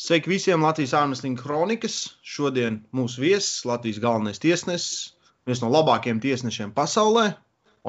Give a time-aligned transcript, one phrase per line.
[0.00, 1.96] Sveiki visiem Latvijas ārmeslīņa kronikas.
[2.24, 5.10] Šodien mūsu viesis, Latvijas galvenais tiesnesis,
[5.48, 7.26] viens no labākajiem tiesnešiem pasaulē,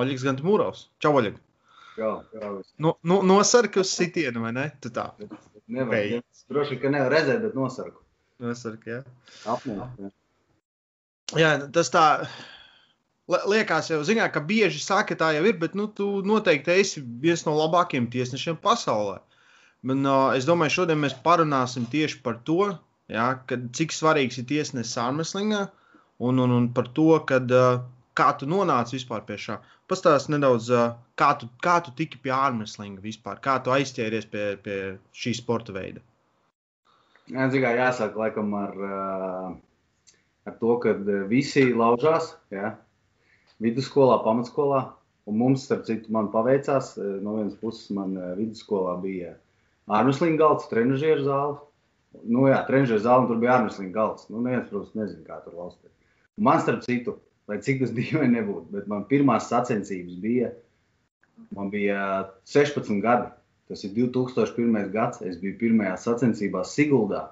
[0.01, 0.85] Oļegs Gantamūrovs.
[1.03, 1.37] Čau, Oļeg!
[1.99, 2.49] Jā, jā.
[2.83, 4.65] No, no, nosarka uz sitienu, vai ne?
[4.83, 5.09] Tu tā.
[5.71, 6.19] Nevar, Vei.
[6.51, 7.99] droši vien, ka nevar redzēt, bet nosarku.
[8.43, 9.01] Nosarka, jā.
[9.53, 10.11] Apmēram.
[11.39, 12.05] jā, tas tā.
[13.31, 17.03] li- Liekas, jau zināt, ka bieži saka, tā jau ir, bet nu, tu noteikti esi
[17.23, 19.19] viens no labākajiem tiesnešiem pasaulē.
[19.81, 22.69] Bet, uh, es domāju, šodien mēs parunāsim tieši par to,
[23.09, 25.63] jā, kad, cik svarīgs ir tiesnesis ārmeslīgā
[26.21, 27.81] un, un, un par to, kad, uh,
[28.17, 29.57] kā tu nonāci vispār pie šā.
[29.89, 34.45] Pastāsti nedaudz, uh, kā, tu, kā tu tiki pie ārmeslīga vispār, kā tu aizķēries pie,
[34.61, 34.77] pie
[35.17, 36.05] šī sporta veida.
[37.31, 39.43] Jā, tikai jāsāk laikam ar, ā,
[40.45, 40.93] ar to, ka
[41.31, 42.75] visi laužās, jā,
[43.63, 44.91] vidusskolā, pamatskolā.
[45.29, 49.35] Un mums, starp citu, man paveicās, no vienas puses man vidusskolā bija
[49.89, 51.57] ārmeslīga galds, trenižieru zāle.
[52.27, 54.27] Nu jā, trenižieru zāle, tur bija ārmeslīga galds.
[54.29, 55.89] Nu, neviens, protams, nezina, kā tur valstī.
[56.41, 57.17] Man, starp citu,
[57.49, 60.51] lai cik tas dīvaini nebūtu, bet man pirmās sacensības bija,
[61.55, 62.01] man bija
[62.51, 63.31] 16 gadi.
[63.71, 64.89] Tas ir 2001.
[64.91, 65.21] gads.
[65.23, 67.29] Es biju pirmajā sacensībā Siguldā.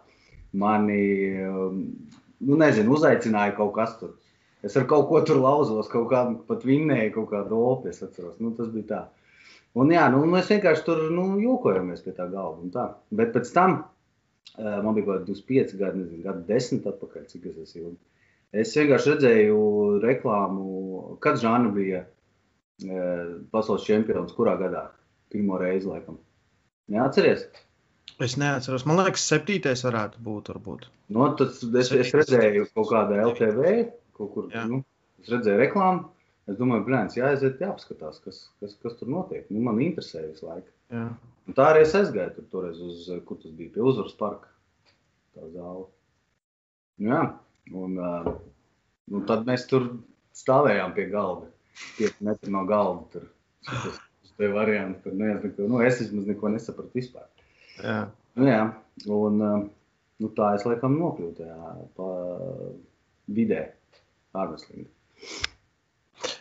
[0.56, 1.02] Mani,
[1.44, 1.82] um,
[2.40, 4.14] nu, nezinu, uzaicināja kaut kas tur.
[4.64, 7.92] Es ar kaut ko tur lauzos, kaut kādu pat vinnēju, kaut kādu opi.
[7.92, 9.02] Es atceros, nu, tas bija tā.
[9.78, 12.64] Un, jā, nu, mēs vienkārši tur nu, jokojamies pie tā galda.
[12.64, 12.86] un tā.
[13.14, 17.50] Bet pēc tam uh, man bija kaut kādi 25 gadi, nezinu, gadu 10 atpakaļ, cik
[17.52, 17.84] es esmu.
[17.84, 18.00] ilgi.
[18.64, 19.59] Es vienkārši redzēju
[20.02, 20.66] reklāmu,
[21.22, 24.88] kad Žāna bija uh, pasaules čempions, kurā gadā?
[25.30, 26.17] Pirmo reizi, laikam.
[26.89, 27.45] Neatceries?
[28.20, 30.50] Es neatceros, man liekas, septītais varētu būt.
[30.52, 30.88] Varbūt.
[31.14, 33.76] Nu, tas, es, es redzēju kaut kādā LTV,
[34.17, 34.50] kaut kur.
[34.52, 34.66] Jā.
[34.67, 34.81] Nu,
[35.22, 36.09] es redzēju reklāmu.
[36.50, 39.45] Es domāju, brālis, jāaiziet, jāapskatās, kas, kas, kas tur notiek.
[39.53, 40.72] Nu, man interesē visu laiku.
[41.55, 44.50] Tā arī es aizgāju tur, toreiz uz, kur tas bija, pie uzvaras parka.
[45.38, 45.86] Tā zāle.
[47.00, 47.22] Nu, jā,
[47.77, 48.30] un, uh,
[49.14, 49.92] un tad mēs tur
[50.38, 51.50] stāvējām pie galda.
[51.97, 53.05] Pieci metri no galda.
[53.14, 53.27] Tur.
[53.70, 53.99] Tas,
[54.39, 57.27] bija variants, tur neviens neko, nu, es vismaz neko nesapratu vispār.
[57.83, 57.99] Jā.
[58.39, 58.61] Nu, jā,
[59.11, 59.58] un uh,
[60.23, 62.09] nu, tā es laikam nokļuvu tajā pa
[63.36, 63.65] vidē,
[64.39, 64.88] ārmeslīgi.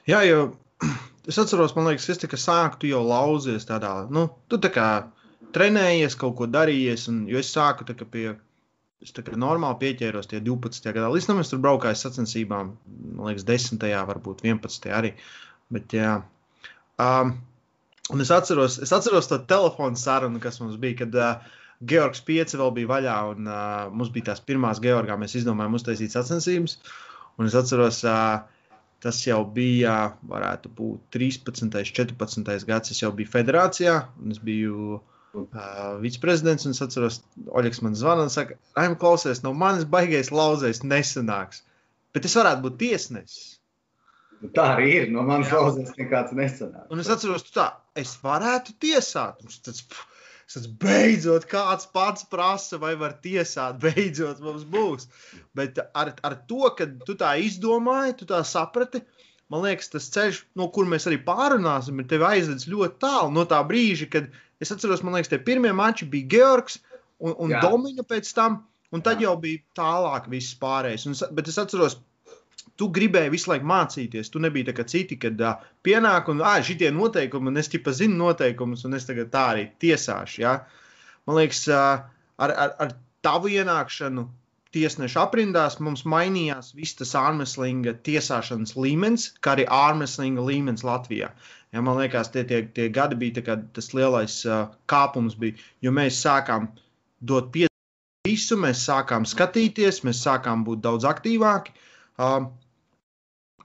[0.08, 0.41] Jā, jo
[1.28, 4.88] es atceros, man liekas, es tikai sāku, tu jau lauzies tādā, nu, tu tā kā
[5.56, 8.30] trenējies, kaut ko darījies, un jo es sāku tā kā pie,
[9.04, 10.88] es tā kā normāli pieķēros tie 12.
[10.97, 12.72] gadā, līdz tam es tur braukāju sacensībām,
[13.18, 13.84] man liekas, 10.
[14.08, 14.91] varbūt 11.
[14.97, 15.12] arī,
[15.76, 16.16] bet jā.
[16.98, 17.36] Um,
[18.08, 21.56] un es atceros, es atceros to telefonu sarunu, kas mums bija, kad uh,
[21.88, 26.16] Georgs 5 vēl bija vaļā, un uh, mums bija tās pirmās Georgā, mēs izdomājām uztaisīt
[26.16, 26.80] sacensības,
[27.38, 28.57] un es atceros, uh,
[29.04, 29.94] Tas jau bija,
[30.26, 32.94] varētu būt 13, 14 gads.
[32.94, 36.66] Es jau biju federācijā, un es biju uh, viceprezidents.
[36.66, 41.62] un Es atceros, Oļegs man zvana un saka, Raim, klausies, no manis baigais lauzais nesanāks.
[42.16, 43.59] Bet es varētu būt tiesnesis.
[44.38, 45.09] Nu, tā arī ir.
[45.15, 46.86] No manas klausās nekāds nesanāk.
[46.94, 49.42] Un es atceros, tu tā, es varētu tiesāt.
[49.42, 49.82] Un es tāds,
[50.54, 55.09] tāds, beidzot, kāds pats prasa, vai var tiesāt, beidzot mums būs.
[55.59, 59.03] Bet ar, ar to, ka tu tā izdomāji, tu tā saprati,
[59.53, 63.47] man liekas, tas ceļš, no kur mēs arī pārunāsim, ir tevi aizvedis ļoti tālu no
[63.48, 66.80] tā brīža, kad es atceros, man liekas, tie pirmie mači bija Georgs
[67.19, 67.62] un, un Jā.
[67.65, 68.62] Domina pēc tam,
[68.94, 69.28] un tad Jā.
[69.28, 71.06] jau bija tālāk viss pārējais.
[71.09, 71.98] Un, bet es atceros,
[72.76, 74.30] tu gribēji visu laiku mācīties.
[74.32, 77.94] Tu nebija tā kā citi, kad uh, pienāk un ah, šitie noteikumi, un es tikai
[77.96, 80.42] zinu noteikumus, un es tagad tā arī tiesāšu.
[80.42, 80.56] Ja?
[81.28, 82.02] Man liekas, uh,
[82.38, 84.26] ar, ar, ar tavu ienākšanu
[84.76, 91.30] tiesneša aprindās mums mainījās viss tas ārmeslinga tiesāšanas līmenis, kā arī ārmeslinga līmenis Latvijā.
[91.72, 95.92] Ja, man liekas, tie, tie, tie gadi bija kā tas lielais uh, kāpums, bija, jo
[95.92, 96.70] mēs sākām
[97.20, 97.72] dot pieeja
[98.28, 101.74] visu, mēs sākām skatīties, mēs sākām būt daudz aktīvāki.
[102.18, 102.50] Um,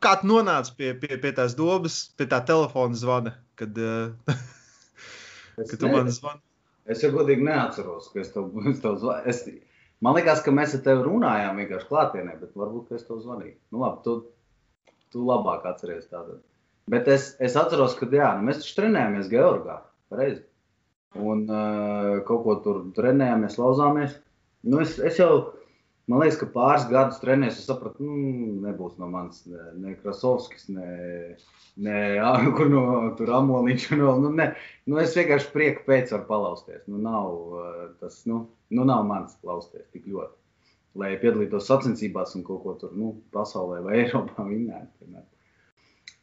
[0.04, 4.36] kā tu nonāci pie, pie, pie tās dobas, pie tā telefona zvana, kad, uh,
[5.58, 6.44] kad tu ne, man zvani?
[6.90, 9.24] es jau godīgi neatceros, ka es to, es to zvanu.
[9.32, 9.44] Es,
[10.04, 13.56] man liekas, ka mēs ar tevi runājām vienkārši klātienē, bet varbūt es to zvanīju.
[13.74, 16.42] Nu, labi, tu, tu labāk atceries tādu.
[16.92, 19.80] Bet es, es atceros, ka jā, nu, mēs taču trenējāmies Georgā.
[20.12, 20.44] Pareizi.
[21.14, 24.18] Un uh, kaut ko tur trenējāmies, lauzāmies.
[24.68, 25.54] Nu, es, es jau,
[26.12, 27.60] man liekas, ka pāris gadus trenējos.
[27.62, 30.88] Es sapratu, nu, nebūs no manis ne, ne Krasovskis, ne,
[31.88, 31.98] ne
[32.58, 32.86] kur no
[33.20, 33.90] tur Amoliņš.
[34.00, 34.52] No, nu, ne,
[34.90, 36.86] nu, es vienkārši prieku pēc varu palausties.
[36.92, 37.36] Nu, nav,
[38.04, 40.36] tas, nu, nu, nav mans lausties tik ļoti.
[41.00, 45.14] Lai piedalītos sacensībās un kaut ko tur nu, pasaulē vai Eiropā vinnētu.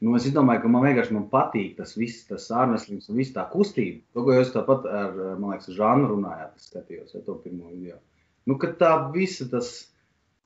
[0.01, 3.43] Nu, es domāju, ka man vienkārši man patīk tas viss, tas ārmeslīgs un viss tā
[3.51, 4.01] kustība.
[4.15, 7.99] To, ko jūs tāpat ar, man liekas, Žānu runājāt, es skatījos ja, to pirmo video.
[8.51, 9.71] Nu, tā visa tas.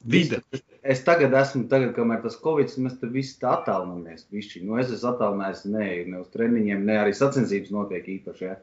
[0.05, 0.43] Vide.
[0.85, 4.27] Es tagad esmu, tagad, kamēr tas Covid, mēs tur visi tā attālinamies.
[4.61, 8.45] Nu, es esmu attālinājies ne, ne uz treniņiem, ne arī sacensības notiek īpaši.
[8.51, 8.59] Ja.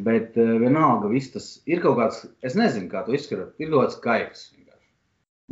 [0.00, 3.52] Bet uh, vienalga, tas ir kaut kāds, es nezinu, kā to izskatīt.
[3.60, 4.46] Ir kaut kāds kaifs.
[4.56, 4.88] vienkārši.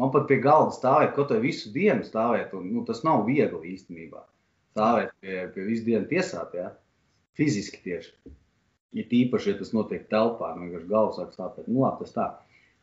[0.01, 3.75] Man pat pie galda stāvēt, kaut vai visu dienu stāvēt, un nu, tas nav viegli
[3.75, 4.25] īstenībā.
[4.73, 6.71] Stāvēt pie, pie visu dienu tiesāt, ja?
[7.37, 8.15] fiziski tieši.
[8.97, 11.69] Ja tīpaši, ja tas notiek telpā, nu vienkārši galva sāk sāpēt.
[11.69, 12.31] Nu, labi, tas tā.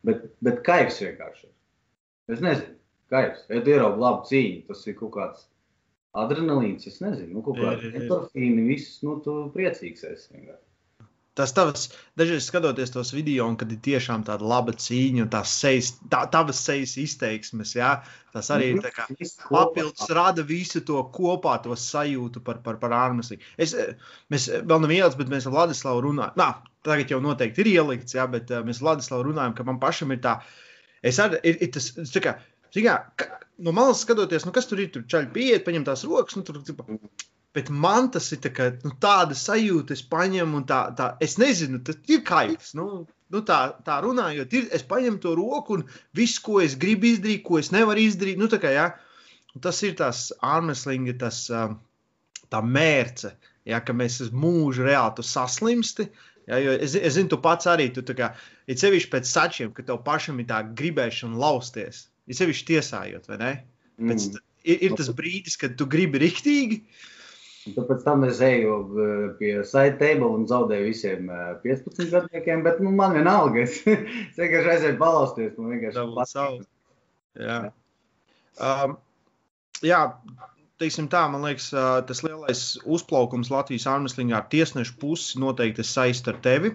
[0.06, 1.54] Bet, bet kaifs vienkārši ir.
[2.34, 2.76] Es nezinu,
[3.12, 3.46] kaifs.
[3.50, 5.48] Ja tu ieraugi labu cīņu, tas ir kaut kāds
[6.18, 10.64] adrenalīns, es nezinu, nu, kaut kāda endorfīna, viss, nu, tu priecīgs esi vienkārši.
[11.38, 11.84] Tas tavs,
[12.18, 16.24] dažreiz skatoties tos video, un kad ir tiešām tāda laba cīņa, un tās sejas, tā,
[16.32, 17.92] tavas sejas izteiksmes, jā,
[18.34, 19.06] tas arī ir tā kā
[19.46, 23.54] papildus rada visu to kopā, to sajūtu par, par, par ārmestību.
[23.54, 23.76] Es,
[24.34, 26.34] mēs vēl nav ielas, bet mēs ar Vladislavu runājam.
[26.42, 26.48] Nā,
[26.86, 30.22] tagad jau noteikti ir ielikts, jā, bet uh, mēs Vladislavu runājam, ka man pašam ir
[30.24, 30.38] tā,
[31.06, 32.36] es ar, ir, ir tas, tā kā,
[32.74, 36.06] tā kā, ka, no malas skatoties, nu kas tur ir, tur čaļi pieiet, paņem tās
[36.08, 36.86] rokas, nu tur, tipa,
[37.56, 41.38] Bet man tas ir tā kā, nu, tāda sajūta, es paņemu, un tā, tā es
[41.40, 42.74] nezinu, tas ir kaifs.
[42.78, 45.86] Nu, nu, tā, tā runājot, ir, es paņemu to roku un
[46.16, 48.38] viss, ko es gribu izdarīt, ko es nevaru izdarīt.
[48.40, 48.90] Nu, tā kā, ja,
[49.64, 51.78] tas ir tas armslinga, tas um,
[52.52, 53.32] tā mērce,
[53.68, 56.10] ja, ka mēs uz mūžu reāli tu saslimsti.
[56.48, 58.30] Ja, jo es, es zinu, tu pats arī, tu kā,
[58.70, 62.06] ir sevišķi pēc sačiem, ka tev pašam ir tā gribēšana lausties.
[62.28, 63.52] Ir sevišķi tiesājot, vai ne?
[64.00, 64.42] Pēc, Mm.
[64.64, 66.82] ir, ir tas brīdis, kad tu gribi riktīgi.
[67.68, 69.58] Un tad pēc tam es eju uh, pie
[70.00, 73.64] table un zaudēju visiem uh, 15 gadniekiem, bet nu, man vienalga.
[73.66, 73.82] Es,
[74.30, 75.58] es vienkārši aizēju balausties.
[75.58, 76.68] Man vienkārši patīk.
[77.38, 77.58] Jā.
[78.58, 78.96] Um,
[79.84, 80.00] jā,
[80.82, 86.28] teiksim tā, man liekas, uh, tas lielais uzplaukums Latvijas armslingā ar tiesnešu pusi noteikti saist
[86.30, 86.74] ar tevi.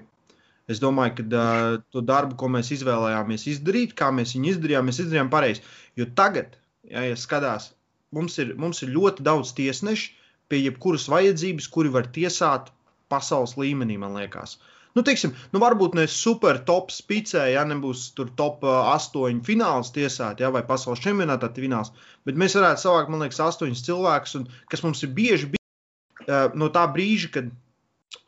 [0.71, 5.01] Es domāju, ka uh, to darbu, ko mēs izvēlējāmies izdarīt, kā mēs viņu izdarījām, mēs
[5.03, 5.63] izdarījām pareizi.
[6.00, 6.55] Jo tagad,
[6.88, 7.71] ja, ja skatās,
[8.15, 10.13] mums ir, mums ir ļoti daudz tiesnešu
[10.51, 12.71] pie jebkuras vajadzības, kuri var tiesāt
[13.11, 14.57] pasaules līmenī, man liekas.
[14.94, 19.90] Nu, teiksim, nu, varbūt ne super top spicē, ja nebūs tur top uh, 8 fināls
[19.95, 21.90] tiesāt, ja, vai pasaules čempionātā fināls.
[22.30, 26.69] Bet mēs varētu savākt, man liekas, 8 cilvēkus, un, kas mums ir bieži uh, no
[26.74, 27.45] tā brīža, kad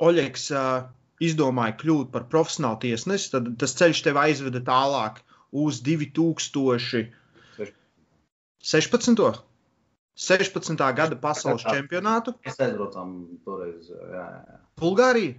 [0.01, 0.49] Oļegs
[1.23, 5.21] izdomāja kļūt par profesionālu tiesnesi, tad tas ceļš tev aizveda tālāk
[5.55, 7.13] uz 2016.
[10.15, 10.83] 16.
[10.97, 12.33] gada pasaules čempionātu.
[12.47, 13.09] Mēs aizbraucām
[13.45, 14.57] toreiz jā, jā.
[14.79, 15.35] Bulgārija,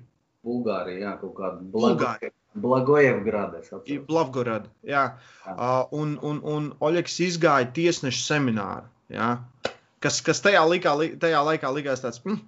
[0.47, 2.33] Bulgārija, jā, kaut kāda Bulgārija.
[2.57, 3.59] Blagojevgrada.
[3.61, 4.07] atceros.
[4.09, 4.71] Blavgorada.
[4.89, 5.03] Jā.
[5.45, 8.87] Uh, un, un, un Oļegs izgāja tiesnešu semināru.
[9.13, 9.33] Jā.
[10.01, 12.39] Kas, kas tajā, likā, li- tajā laikā likās tāds, mm,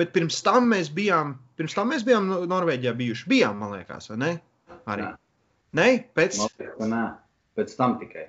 [0.00, 3.28] bet pirms tam mēs bijām, pirms tam mēs bijām No- Norvēģijā bijuši.
[3.32, 4.30] Bijām, man liekas, vai ne?
[4.86, 5.04] Arī.
[5.06, 5.12] Nē.
[5.76, 7.02] Nē, pēc, ka Nē,
[7.58, 8.26] pēc tam tikai.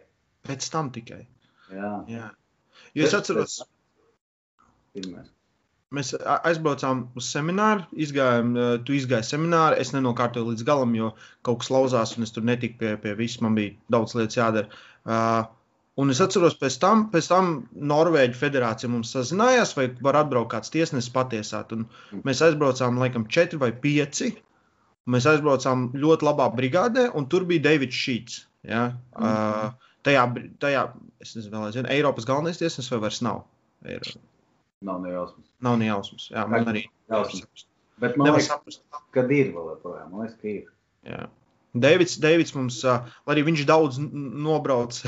[0.48, 1.22] pēc tam tikai.
[1.72, 2.30] Jā, Jā.
[2.96, 3.58] Jo es atceros,
[4.94, 5.28] pirmais.
[5.96, 9.78] Mēs aizbraucām uz semināru, izgājām, eh, tu izgāji semināru.
[9.80, 11.14] Es nenokārtoju līdz galam, jo
[11.48, 13.42] kaut kas lauzās, un es tur netiku pie, pie viss.
[13.42, 14.68] Man bija daudz lietas jādara.
[15.08, 15.46] Uh,
[15.98, 20.74] un es atceros, pēc tam, pēc tam Norvēģija federācija mums sazinājās, vai var atbraukt kāds
[20.74, 21.72] tiesnesis patiesāt.
[21.72, 21.88] Un
[22.28, 24.34] mēs aizbraucām, laikam, četri vai pieci.
[25.08, 28.42] Mēs aizbraucām ļoti labā brigādē, un tur bija Davids Šīts.
[28.68, 28.90] Ja?
[29.16, 29.72] Uh,
[30.04, 30.28] tajā,
[30.60, 30.90] tajā,
[31.24, 33.46] es nezinu, vēl aizvien, Eiropas galvenais tiesnesis vai vairs nav?
[33.88, 34.20] Eiro.
[34.86, 35.48] Nav ne jausmas.
[35.64, 36.30] Nav ne jausmas.
[36.30, 37.66] Jā, man arī Jausmas.
[37.98, 38.84] Bet man nevar liekas, saprast.
[39.16, 40.12] ka ir vēl joprojām.
[40.14, 40.68] Man liekas, ka ir.
[41.08, 41.24] Jā.
[41.78, 45.00] Deivids, Deivids mums, lai arī viņš daudz nobrauc,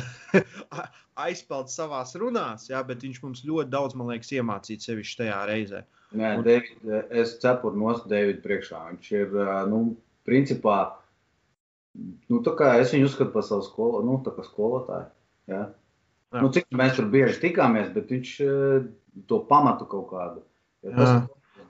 [1.25, 5.83] aizpeld savā runās, jā, bet viņš mums ļoti daudz, man liekas, iemācīja sevišķi tajā reizē.
[6.17, 8.81] Nē, Un- David, es cepuru nost Davidu priekšā.
[8.93, 9.35] Viņš ir,
[9.69, 9.81] nu,
[10.25, 10.77] principā,
[12.29, 15.09] nu, tā kā es viņu uzskatu par savu skolu, nu, tā kā skolotāju.
[15.49, 15.67] Ja?
[16.29, 16.43] Jā.
[16.43, 18.53] Nu, cik mēs tur bieži tikāmies, bet viņš ā,
[19.29, 20.43] to pamatu kaut kādu.
[20.85, 21.13] Ja Jā.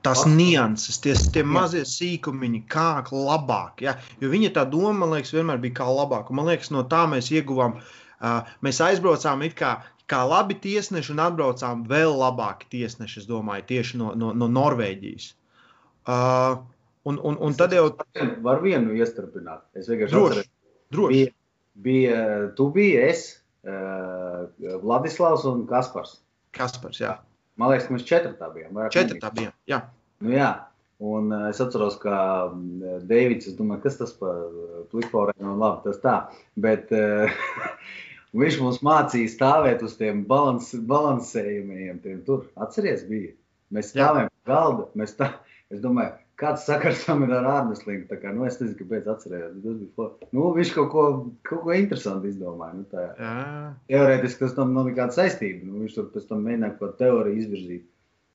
[0.05, 3.81] Tās nianses, tie, tie mazie sīkumiņi, kā labāk.
[3.83, 3.97] Ja?
[4.23, 6.29] Jo viņa tā doma, man liekas, vienmēr bija kā labāk.
[6.31, 7.81] Un, man liekas, no tā mēs ieguvām.
[8.19, 9.73] Uh, mēs aizbraucām kā,
[10.11, 15.33] kā labi tiesneši un atbraucām vēl labāki tiesneši, es domāju, tieši no, no, no Norvēģijas.
[16.07, 16.63] Uh,
[17.07, 17.89] un, un, un tad jau
[18.47, 19.67] Var vienu iestarpināt.
[19.75, 20.45] Es vienkārši droši,
[20.95, 21.19] droši.
[21.19, 21.35] bija,
[21.89, 22.23] bija,
[22.55, 23.27] tu biji es,
[23.63, 26.17] Vladislavs un Kaspars.
[26.55, 27.17] Kaspars, jā.
[27.59, 28.77] Man liekas, ka mēs četratā bijām.
[28.93, 29.51] Četri bija.
[29.67, 29.81] Jā.
[30.23, 30.49] Nu, jā,
[31.03, 32.15] un uh, es atceros, ka
[32.51, 34.39] mm, Deivids, es domāju, kas tas par
[34.91, 36.15] plakāta, nu, labi, tas tā.
[36.59, 36.91] Bet
[38.41, 42.01] viņš mums mācīja stāvēt uz tiem balans, balansējumiem.
[42.03, 43.35] Tiem tur, atceries, bija.
[43.75, 44.07] Mēs Jā.
[44.09, 44.87] stāvējam pie galda.
[44.99, 45.31] Mēs tā,
[45.73, 48.05] es domāju, Kāds sakars tam ir ar ārmeslīgu?
[48.07, 49.57] Tā kā, nu, es nezinu, kāpēc atcerējos.
[49.59, 50.13] Tas bija for...
[50.35, 51.03] nu, viņš kaut ko,
[51.49, 52.77] kaut ko interesantu izdomāja.
[52.77, 53.33] Nu, tā, Jā,
[53.91, 55.67] teorētiski tas tam nav nekāda saistība.
[55.67, 57.83] Nu, viņš tur pēc tam mēģināja kaut ko teoriju izvirzīt.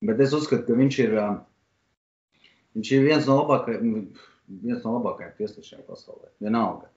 [0.05, 1.17] Bet es uzskatu, ka viņš ir,
[2.77, 3.97] viņš ir viens no labākajiem,
[4.67, 6.29] viens no labākajiem tiesnešiem pasaulē.
[6.45, 6.91] Vienalga.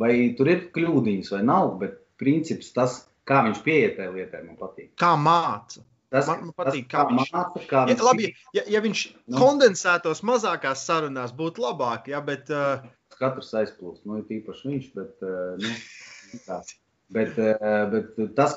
[0.00, 4.56] Vai tur ir kļūdiņas vai nav, bet princips tas, kā viņš pieiet tajā lietai, man
[4.56, 4.94] patīk.
[5.00, 5.84] kā māca.
[6.10, 8.80] Tas, Man- man patīk, tas, kā kā viņš- māca, kā Ja, viņš labi, ja, ja
[8.82, 9.38] viņš Nu.
[9.38, 12.08] kondensētos mazākās sarunās, būtu labāk.
[12.10, 12.82] Ja, bet, uh,
[13.20, 14.02] katrs aizplūst.
[14.06, 16.58] Nu, ir tīpaši viņš, bet, eh, nu, tā.
[17.16, 18.56] bet, eh, bet tas,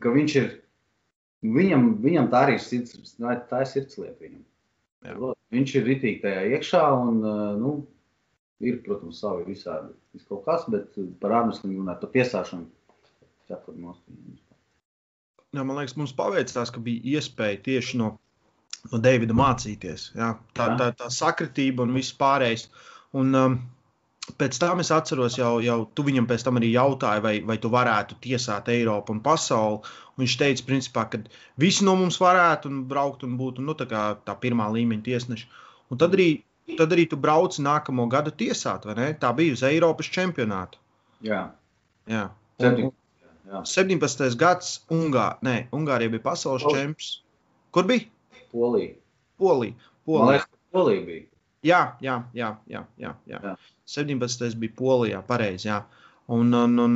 [0.00, 0.62] ka viņš ir,
[1.44, 4.44] viņam, viņam tā arī ir sirds, nu, tā ir sirdslieta viņam.
[5.06, 5.34] Jā.
[5.52, 7.86] Viņš ir ritīgi tajā iekšā un, eh, nu,
[8.60, 12.66] ir, protams, savi visādi vis kaut kas, bet par ārmeslīgu runāt, par tiesāšanu.
[13.48, 14.38] ķepur nost viņam.
[15.56, 18.12] Jā, man liekas, mums paveicās, ka bija iespēja tieši no,
[18.92, 20.10] no Davida mācīties.
[20.16, 20.34] Jā.
[20.56, 22.68] Tā, tā, tā sakritība un viss pārējais.
[23.16, 23.58] Un, um,
[24.26, 27.68] Pēc tam es atceros, jau, jau tu viņam pēc tam arī jautāji, vai, vai tu
[27.70, 29.92] varētu tiesāt Eiropu un pasauli.
[30.16, 31.20] Un viņš teica, principā, ka
[31.62, 33.86] visi no mums varētu un braukt un būt nu, tā,
[34.26, 35.46] tā pirmā līmeņa tiesneši.
[35.94, 36.26] Un tad arī,
[36.74, 39.08] tad arī tu brauci nākamo gadu tiesāt, vai ne?
[39.14, 40.82] Tā bija uz Eiropas čempionātu.
[41.22, 41.44] Jā,
[42.10, 42.26] Jā.
[42.60, 42.92] Septiņ-
[43.46, 43.62] jā.
[43.72, 44.36] 17.
[44.40, 46.74] gads, Ungā, nē, Ungārija bija pasaules Oh.
[46.74, 47.22] čempions.
[47.72, 48.06] Kur bija?
[48.52, 48.94] Polija.
[49.38, 49.74] Polija.
[50.06, 50.44] Polija.
[50.72, 51.26] Polija bija.
[51.66, 53.40] Jā, jā, jā, jā, jā, jā.
[53.42, 53.56] Jā.
[53.86, 54.54] 17.
[54.58, 55.68] bija Polijā, pareizi.
[55.68, 55.82] jā.
[56.28, 56.94] Un, un, un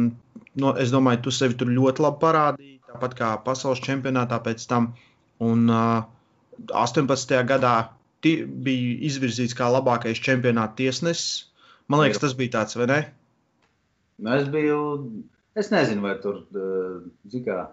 [0.59, 4.89] no, es domāju, tu sevi tur ļoti labi parādīji, tāpat kā pasaules čempionātā pēc tam.
[5.41, 6.03] Un uh,
[6.75, 7.37] 18.
[7.47, 7.75] gadā
[8.23, 11.47] bija izvirzīts kā labākais čempionāta tiesnesis.
[11.89, 12.99] Man liekas, tas bija tāds, vai ne?
[14.35, 14.81] Es biju,
[15.61, 17.01] es nezinu, vai tur, eh,
[17.31, 17.65] zini kā,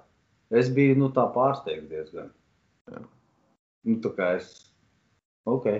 [0.62, 2.32] es biju, nu, tā pārsteigts diezgan.
[2.91, 3.03] Jā.
[3.88, 4.50] Nu, tā kā es,
[5.48, 5.72] ok,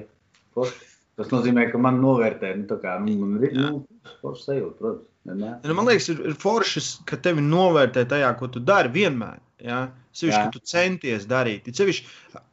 [0.56, 0.94] forši.
[1.18, 3.80] Tas nozīmē, ka man novērtē, nu, kā, nu, man ir, nu,
[4.22, 5.08] forši sajūta, protams.
[5.26, 5.56] vienmēr.
[5.66, 9.40] Nu, man liekas, ir, ir forši, ka tevi novērtē tajā, ko tu dari vienmēr.
[9.66, 9.80] Ja?
[10.18, 11.70] Sevišķi, ka tu centies darīt.
[11.74, 12.06] Sevišķi,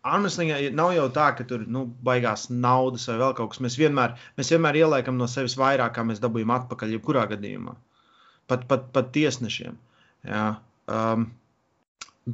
[0.09, 3.61] Armstrongā nav jau tā, ka tur nu, baigās naudas vai vēl kaut kas.
[3.65, 7.77] Mēs vienmēr, mēs vienmēr ieliekam no sevis vairāk, kā mēs dabūjam atpakaļ, jebkurā gadījumā.
[8.51, 9.77] Pat, pat, pat tiesnešiem.
[10.29, 10.45] Ja?
[10.91, 11.31] Um,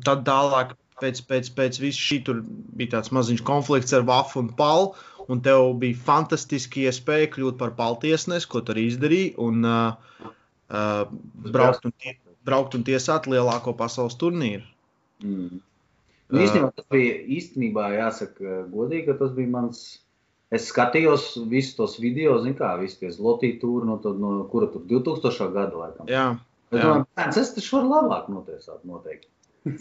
[0.07, 2.43] tad tālāk, pēc, pēc, pēc visu šī tur
[2.77, 4.93] bija tāds maziņš konflikts ar Vafu un Palu.
[5.31, 9.33] Un tev bija fantastiski iespēja kļūt par paltiesnesi, ko tu arī izdarīji.
[9.39, 10.27] Un, uh,
[10.75, 11.05] uh,
[11.47, 14.67] braukt, un tie, braukt un tiesāt lielāko pasaules turnīru.
[15.23, 15.61] Mm.
[16.31, 19.85] Nu, īstenībā tas bija īstenībā jāsaka godīgi, ka tas bija mans.
[20.51, 24.67] Es skatījos visus tos video, zinu, kā visi tie Latvijas tūri, no, to- no kura
[24.73, 25.53] tur 2000.
[25.55, 26.09] gada laikam.
[26.11, 26.29] Jā,
[26.71, 26.85] Es Jā.
[26.87, 29.27] domāju, bērns, es taču varu labāk notiesāt, noteikti.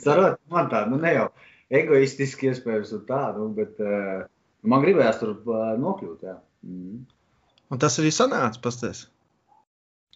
[0.01, 1.27] Sarot, man tā, nu ne jau
[1.69, 4.23] egoistiski iespējams un tā, nu, bet uh,
[4.65, 6.33] man gribējās tur uh, nokļūt, jā.
[6.65, 7.03] Mm.
[7.69, 9.03] un tas arī sanāca pasties.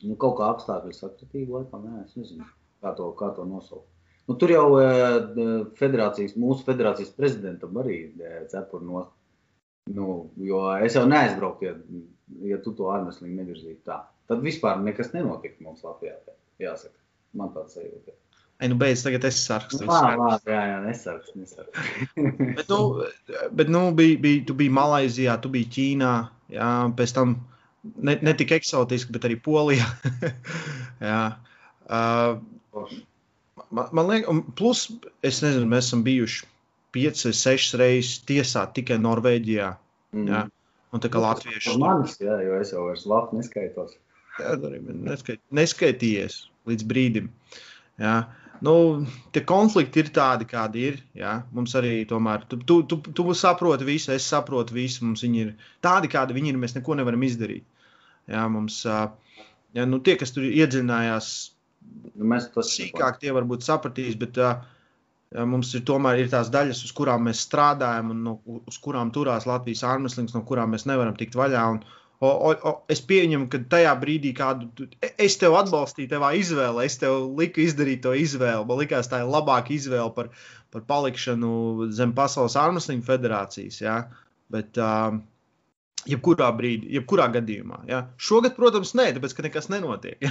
[0.02, 2.50] Nu, kaut kā apstākļu sakritība, laikam, nē, es nezinu,
[2.82, 3.86] kā to, kā to nosaukt.
[4.28, 9.06] Nu, tur jau uh, federācijas, mūsu federācijas prezidentam arī uh, cepuri no.
[9.92, 11.74] Nu, jo es jau neaizbraucu, ja,
[12.48, 14.00] ja tu to ārmeslīgi nevirzītu tā.
[14.32, 16.16] Tad vispār nekas nenotika mums Latvijā.
[16.62, 16.96] Jāsaka,
[17.36, 18.16] man tāds sajūta.
[18.62, 19.84] Ai, nu beidz, tagad es sarakstu.
[19.90, 21.80] Labi, jā, jā, nesargs, nesargs.
[22.60, 22.78] Bet, nu,
[23.52, 26.12] bet nu, bija, bija, tu biji Malaisijā, tu biji Ķīnā,
[26.54, 27.34] jā, pēc tam
[27.84, 29.90] ne, ne tik eksotiski, bet arī Polijā.
[31.12, 31.20] jā.
[31.90, 32.94] Uh,
[33.68, 34.86] man, man liekas, un plus,
[35.26, 36.48] es nezinu, mēs esam bijuši
[36.94, 39.72] piecas, sešas reizes tiesāti tikai Norvēģijā.
[40.16, 40.30] Mm.
[40.30, 40.44] Jā.
[40.94, 43.96] Un tā kā latvieši Par manis, jā, jo es jau vairs labi neskaitos.
[44.38, 47.32] Jā, arī neskait, neskaitījies līdz brīdim.
[48.02, 48.18] Jā.
[48.64, 48.76] Nu,
[49.36, 51.00] tie konflikti ir tādi, kādi ir.
[51.18, 51.40] Jā.
[51.56, 55.04] Mums arī tomēr, tu, tu, tu, tu saproti visu, es saprotu visu.
[55.08, 56.62] Mums viņi ir tādi, kādi viņi ir.
[56.62, 57.66] Mēs neko nevaram izdarīt.
[58.32, 61.34] Jā, mums, jā, nu, tie, kas tur iedziļinājās
[62.14, 64.18] Nu, mēs to sīkāk, tie varbūt sapratīs.
[64.20, 64.52] Bet, jā,
[65.34, 68.34] Mums ir tomēr ir tās daļas, uz kurām mēs strādājam, un no,
[68.70, 71.68] uz kurām turās Latvijas ārmeslings, no kurām mēs nevaram tikt vaļā.
[71.76, 71.84] Un,
[72.24, 74.62] O, o, o, es pieņemu, ka tajā brīdī, kad
[75.02, 78.64] es tevi atbalstīju, tevā izvēlē, es tev liku izdarīt to izvēli.
[78.70, 80.30] Man liekas, tā ir labāka izvēle par,
[80.72, 83.82] par palikšanu zem Pasaules ārmeslīņu federācijas.
[83.84, 83.98] Ja?
[84.56, 85.18] Bet, uh,
[86.08, 87.84] jebkurā brīdī, jebkurā gadījumā.
[87.92, 88.06] Ja?
[88.16, 90.24] Šogad, protams, nē, tāpēc, ka nekas nenotiek.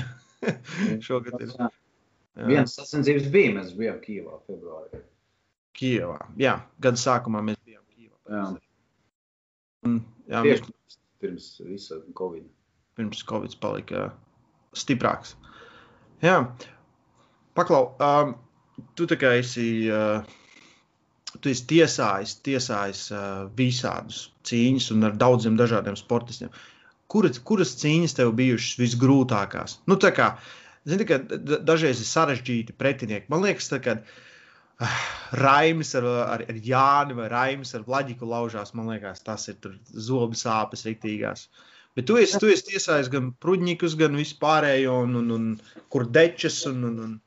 [1.10, 1.52] Šogad ir.
[2.48, 5.02] Viens sacensības bija, mēs bijām Kīvā februārī.
[5.76, 6.18] Kijevā.
[6.40, 8.18] Jā, gada sākumā mēs bijām Kijevā.
[8.32, 8.44] Jā.
[9.88, 9.98] Un,
[10.30, 12.46] jā, mēs Tieši pirms visa Covid.
[12.96, 14.06] pirms Covid palika
[14.76, 15.34] stiprāks.
[16.22, 16.38] Jā,
[17.58, 18.36] paklau, um,
[18.96, 20.22] tu tā kā esi uh,
[21.40, 23.24] tu esi tiesājis, tiesājis uh,
[23.56, 26.52] visādus cīņas un ar daudziem dažādiem sportistiem.
[27.12, 29.78] Kuras, kuras cīņas tev bijušas visgrūtākās?
[29.88, 30.32] Nu, tā kā,
[30.88, 31.20] zini, ka
[31.62, 33.30] dažreiz ir sarežģīti pretinieki.
[33.32, 34.20] Man liekas, tā, ka uh,
[35.32, 39.58] Raimis ar, ar, ar Jāni vai Raimis ar Vladiku laužās, man liekas, tas ir
[39.92, 41.48] zobu sāpes riktīgās.
[41.96, 46.62] Bet tu esi, tu esi tiesājis gan prudņikus, gan vispārējo, un, un, un kur dečas,
[46.70, 47.20] un, un, un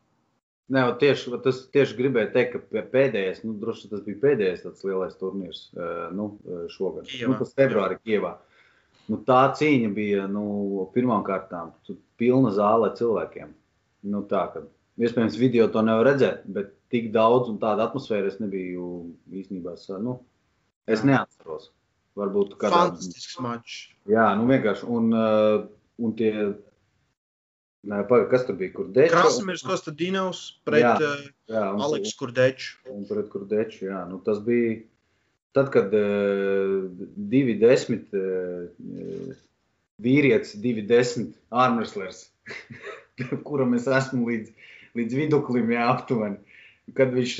[0.74, 5.14] Nē, tieši tas tieši gribēju teikt, ka pēdējais, nu, droši tas bija pēdējais tāds lielais
[5.20, 5.60] turnīrs
[6.18, 6.32] nu,
[6.74, 7.06] šogad.
[7.06, 7.28] Kievā.
[7.30, 8.32] Nu, tas februārī Kievā.
[9.12, 10.46] Nu, tā cīņa bija nu,
[10.96, 11.74] pirmām kārtām
[12.20, 13.52] pilna zāle cilvēkiem.
[14.10, 14.64] Nu, tā, ka,
[15.02, 18.90] iespējams, video to nevar redzēt, bet tik daudz un tāda atmosfēra es nebiju
[19.30, 19.76] īstenībā.
[20.02, 20.20] Nu,
[20.90, 21.72] es neatceros.
[22.16, 22.86] Varbūt kādā...
[22.86, 23.80] Fantastisks mačs.
[24.10, 24.88] Jā, nu vienkārši.
[24.88, 25.12] Un,
[26.00, 26.32] un tie
[27.86, 28.74] Nē, paga, kas tur bija?
[28.74, 29.14] Kur Dečs?
[29.14, 32.72] Krasimirs Kostadinovs pret jā, eh, jā, un, Aleksu Kurdeču.
[32.90, 34.00] Un pret Kurdeču, jā.
[34.10, 34.80] Nu, tas bija
[35.56, 36.86] tad, kad uh,
[37.16, 39.34] divi desmit uh,
[40.04, 42.28] vīrietis, divi desmit ārmeslers,
[43.48, 44.52] kuram es esmu līdz,
[45.00, 46.42] līdz viduklim, jā, aptuveni.
[46.94, 47.32] Kad viņš,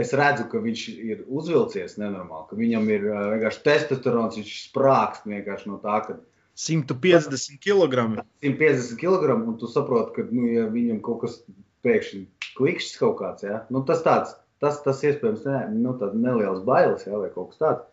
[0.00, 5.68] es redzu, ka viņš ir uzvilcies nenormāli, ka viņam ir vienkārši testosterons, viņš sprākst vienkārši
[5.68, 6.16] no tā, ka
[6.56, 8.22] 150 kg.
[8.40, 11.36] 150 kg, un tu saproti, ka nu, ja viņam kaut kas
[11.84, 12.24] pēkšņi
[12.56, 13.62] klikšķis kaut kāds, ja?
[13.72, 17.16] nu, tas tāds, tas, tas iespējams ne, nu, neliels bailes ja?
[17.18, 17.86] vai kaut kas tāds.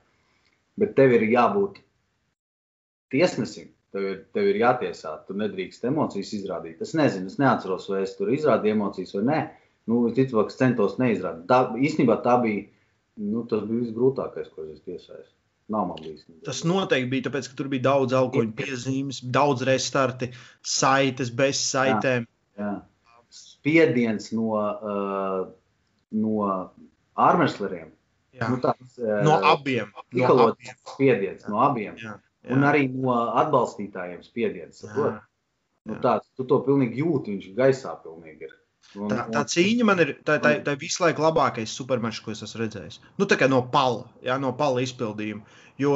[0.77, 1.79] Bet tev ir jābūt
[3.13, 3.71] tiesnesim.
[3.95, 5.13] Tev ir, tev ir jātiesā.
[5.25, 6.81] Tu nedrīkst emocijas izrādīt.
[6.83, 9.39] Es nezinu, es neatceros, vai es tur izrādīju emocijas vai nē.
[9.87, 11.47] Nu, ka es centos neizrādīt.
[11.49, 12.67] Tā, īstenībā tā bija,
[13.23, 15.25] nu, tas bija visgrūtākais, ko es tiesāju.
[15.71, 16.27] Nav man bijis.
[16.47, 20.29] Tas noteikti bija tāpēc, ka tur bija daudz alkohola piezīmes, daudz restarti,
[20.63, 22.27] saites bez saitēm.
[22.59, 22.75] Jā, jā.
[23.37, 25.41] Spiediens no, uh,
[26.15, 26.41] no
[27.17, 27.91] ārmesleriem.
[28.37, 29.89] Nu, tāds, uh, no abiem.
[30.13, 30.77] No abiem.
[30.93, 31.95] Spiediens no abiem.
[31.97, 32.13] Jā,
[32.45, 32.53] jā.
[32.53, 34.83] Un arī no atbalstītājiem spiediens.
[35.87, 38.55] Nu, tāds, tu to pilnīgi jūti, viņš gaisā pilnīgi ir.
[38.95, 42.43] Un, tā, tā cīņa man ir tā, tā, tā visu laiku labākais supermačs, ko es
[42.45, 43.01] esmu redzējis.
[43.19, 45.43] Nu, tā kā no pala, jā, no pala izpildījuma.
[45.81, 45.95] Jo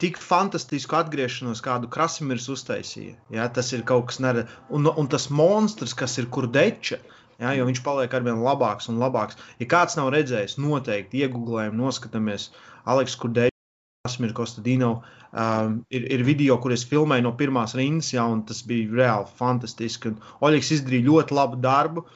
[0.00, 4.52] tik fantastisku atgriešanos, kādu Krasimirs uztaisīja, jā, tas ir kaut kas neredz.
[4.72, 7.00] Un, un tas monstrs, kas ir kurdeča,
[7.40, 9.38] jā, jo viņš paliek arvien labāks un labāks.
[9.62, 12.50] Ja kāds nav redzējis, noteikti iegūlējam, noskatāmies
[12.90, 13.56] Aleks Kurdeča,
[14.04, 15.00] Krasimirs Kostadino.
[15.30, 19.28] Um, ir, ir video, kur es filmēju no pirmās rindas, ja, un tas bija reāli
[19.38, 20.14] fantastiski.
[20.44, 22.06] Oļegs izdarīja ļoti labu darbu.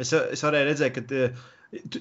[0.00, 1.32] Es, es varēju redzēt, ka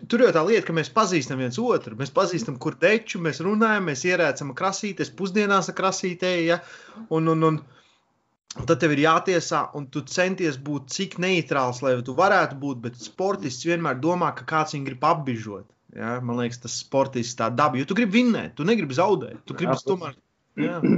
[0.10, 1.96] Tur jau tā lieta, ka mēs pazīstam viens otru.
[1.98, 6.34] Mēs pazīstam, kur teču, mēs runājam, mēs ierēcam krasītes, pusdienās krasītē.
[6.46, 6.60] Ja?
[7.10, 7.58] Un, un, un,
[8.60, 12.82] un tad tev ir jātiesā, un tu centies būt cik neitrāls, lai tu varētu būt.
[12.84, 15.68] Bet sportists vienmēr domā, ka kāds viņu grib apbižot.
[15.98, 16.18] Ja?
[16.26, 17.80] Man liekas, tas sportists tā daba.
[17.80, 19.42] Jo tu gribi vinnēt, tu negribi zaudēt.
[19.48, 20.18] Tu gribi tomēr.
[20.62, 20.80] Jā.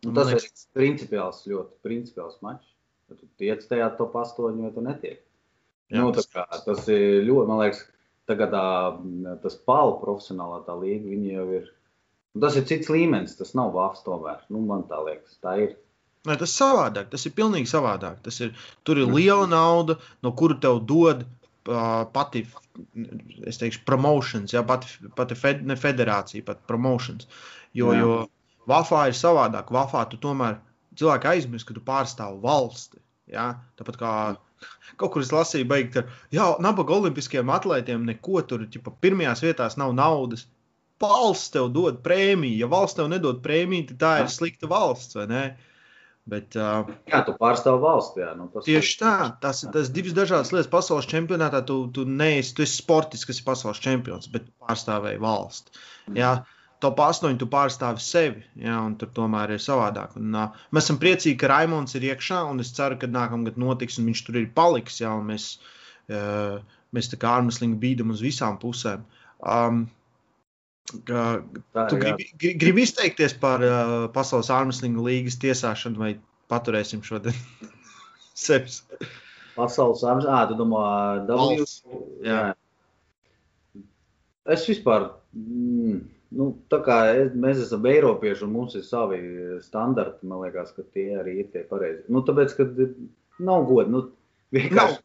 [0.00, 2.70] Tas ir principiāls, ļoti principiāls mačs.
[3.10, 5.18] Ja tu tiec tajā top 8, vai tu netiek.
[5.90, 6.28] Jā, nu, tas...
[6.30, 7.82] Kā, tas ir ļoti, man liekas,
[8.30, 8.64] tagad tā,
[9.42, 11.68] tas palu profesionālā tā līga, viņi jau ir.
[12.40, 14.44] Tas ir cits līmenis, tas nav vāfs tomēr.
[14.54, 15.74] Nu, man tā liekas, tā ir.
[16.28, 18.18] Nē, tas ir savādāk, tas ir pilnīgi savādāk.
[18.24, 18.50] Tas ir,
[18.84, 22.44] tur ir liela nauda, no kura tev dod uh, pati,
[23.48, 27.30] es teikšu, promotions, ja, pati, pati fed, ne federācija, pat promotions.
[27.76, 28.04] Jo, jā.
[28.04, 28.20] jo
[28.68, 29.72] Vafā ir savādāk.
[29.72, 30.60] Vafā tu tomēr
[31.00, 33.00] cilvēki aizmirst, ka tu pārstāvi valsti.
[33.32, 33.52] Ja?
[33.80, 34.12] Tāpat kā
[35.00, 36.02] Kaut kur es lasīju, beigt, ka
[36.34, 40.42] jā, nabaga olimpiskajiem atlētiem neko tur, ja pirmajās vietās nav naudas.
[41.00, 42.58] Valsts tev dod prēmiju.
[42.60, 45.16] Ja valsts tev nedod prēmiju, tad tā ir slikta valsts?
[46.28, 48.18] Bet, uh, jā, tu pārstāvi valsts.
[48.20, 49.14] Jā, nu, tas tieši tā.
[49.42, 50.70] Tas ir divas dažādas lietas.
[50.70, 55.80] Pasaules čempionātā tu, tu neesi, tu esi sportists, kas ir pasaules čempions, bet pārstāvēji valsts.
[56.06, 56.18] Mm.
[56.20, 56.32] Jā,
[56.84, 60.14] top 8 tu pārstāvi sevi, ja, un tur tomēr ir savādāk.
[60.20, 63.98] Un, uh, mēs esam priecīgi, ka Raimons ir iekšā, un es ceru, ka nākamgad notiks,
[63.98, 65.54] un viņš tur ir paliks, un mēs,
[66.12, 66.60] uh,
[66.96, 69.08] mēs tā kā ārmeslīgi bīdam uz visām pusēm.
[69.40, 69.86] Um,
[70.90, 72.28] tu gribi,
[72.60, 76.12] gribi izteikties par uh, Pasaules ārmeslīgu līgas tiesāšanu, vai
[76.52, 77.36] paturēsim šodien
[78.46, 78.82] sevis?
[79.56, 80.84] Pasaules ārmeslīgu, ah, tu domā,
[81.28, 81.66] W?
[82.26, 82.40] Jā.
[82.40, 83.82] jā.
[84.50, 85.12] Es vispār.
[85.36, 86.00] Mm,
[86.30, 89.18] Nu, tā kā es, mēs esam Eiropieši un mums ir savi
[89.64, 92.04] standarti, man liekas, ka tie arī ir tie pareizi.
[92.06, 92.66] Nu, tāpēc, ka
[93.42, 93.90] nav gods.
[93.90, 94.02] Nu,
[94.54, 95.00] vienkārši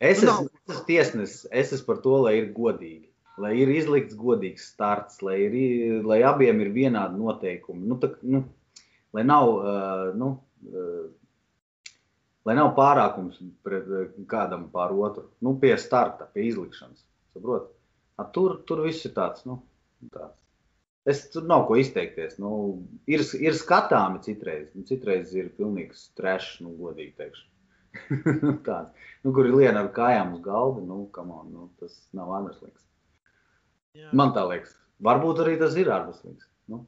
[0.00, 3.09] es esmu, es esmu tiesnesis, es esmu par to, lai ir godīgi.
[3.40, 7.86] Lai ir izlikts godīgs starts, lai, ir, lai abiem ir vienādi noteikumi.
[7.88, 8.42] Nu, tā, nu,
[9.16, 10.32] lai nav, uh, nu,
[10.68, 11.06] uh,
[12.48, 13.88] lai nav pārākums pret
[14.30, 15.28] kādam pār otru.
[15.44, 17.06] Nu, pie starta, pie izlikšanas.
[17.34, 17.70] Saprot?
[18.20, 19.46] A, tur, tur viss ir tāds.
[19.48, 19.62] Nu,
[20.12, 20.36] tāds.
[21.08, 22.36] Es tur nav ko izteikties.
[22.42, 22.50] Nu,
[23.08, 24.68] ir, ir skatāmi citreiz.
[24.76, 27.46] Nu, citreiz ir pilnīgs trešs, nu, godīgi teikšu.
[28.68, 29.08] tāds.
[29.24, 32.34] Nu, kur ir liena ar kājām uz galda, nu, on, nu tas nav
[33.94, 34.16] ārmeslīgs.
[34.22, 34.76] Man tā liekas.
[35.06, 36.48] Varbūt arī tas ir ārmeslīgs.
[36.70, 36.84] Nu.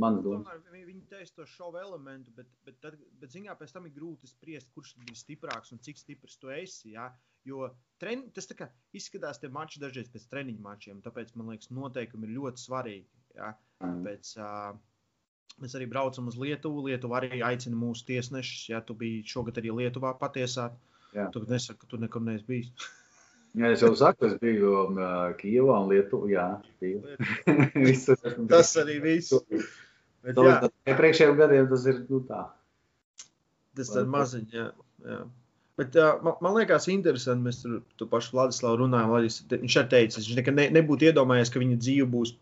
[0.00, 3.94] Man domāju, viņi teica to šovu elementu, bet, bet, tad, bet ziņā pēc tam ir
[3.96, 6.94] grūti spriest, kurš ir stiprāks un cik stiprs tu esi.
[6.94, 7.10] Ja?
[7.48, 8.48] Jo tren, tas
[8.96, 13.08] izskatās, ka mači dažreiz pēc treniņa mačiem, tāpēc man liekas, noteikumi ir ļoti svarīgi.
[13.36, 13.52] Ja?
[13.80, 14.00] Mm.
[14.00, 16.86] Tāpēc, uh, mēs arī braucam uz Lietuvu.
[16.88, 18.68] Lietuva arī aicina mūsu tiesnešus.
[18.72, 20.78] Ja tu biji šogad arī Lietuvā patiesāt,
[21.16, 21.28] Jā.
[21.34, 22.72] tu nesaki, ka tu nekur neesi bijis.
[23.58, 24.98] Jā, es jau saku, es biju um,
[25.40, 26.46] Kijavā un Lietuvā.
[28.52, 29.34] Tas arī viss.
[30.20, 32.44] Bet, jā, iepriekšējiem gadiem tas ir nu, tā.
[33.78, 34.54] Tas ir maziņš.
[34.54, 34.66] Jā,
[35.08, 35.20] jā.
[35.80, 37.46] Bet, uh, man, man liekas, interesanti.
[37.48, 39.16] Mēs tur, tur pašu Vladislavu runājām.
[39.64, 42.34] Viņš arī teica, viņš nekad ne, nebūtu iedomājies, ka viņa dzīve būs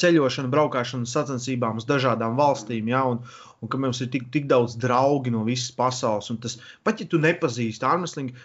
[0.00, 2.90] ceļošana, braukšana, sacensībām uz dažādām valstīm.
[2.92, 3.22] Ja, un,
[3.62, 6.30] un ka mums ir tik, tik daudz draugu no visas pasaules.
[6.42, 8.36] Tas, pat ja tu nepazīsti ārmeslingu,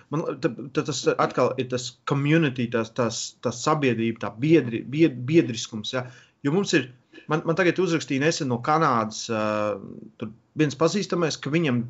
[0.48, 5.96] tad tas atkal ir tas community, tas, tas, tas sabiedrība, tā biedri, bied, biedriskums.
[5.98, 6.08] Ja.
[6.42, 6.90] Jo mums ir
[7.30, 11.84] Man, man tagad uzrakstīja nesen no Kanādas uh, viens pazīstamais, ka viņam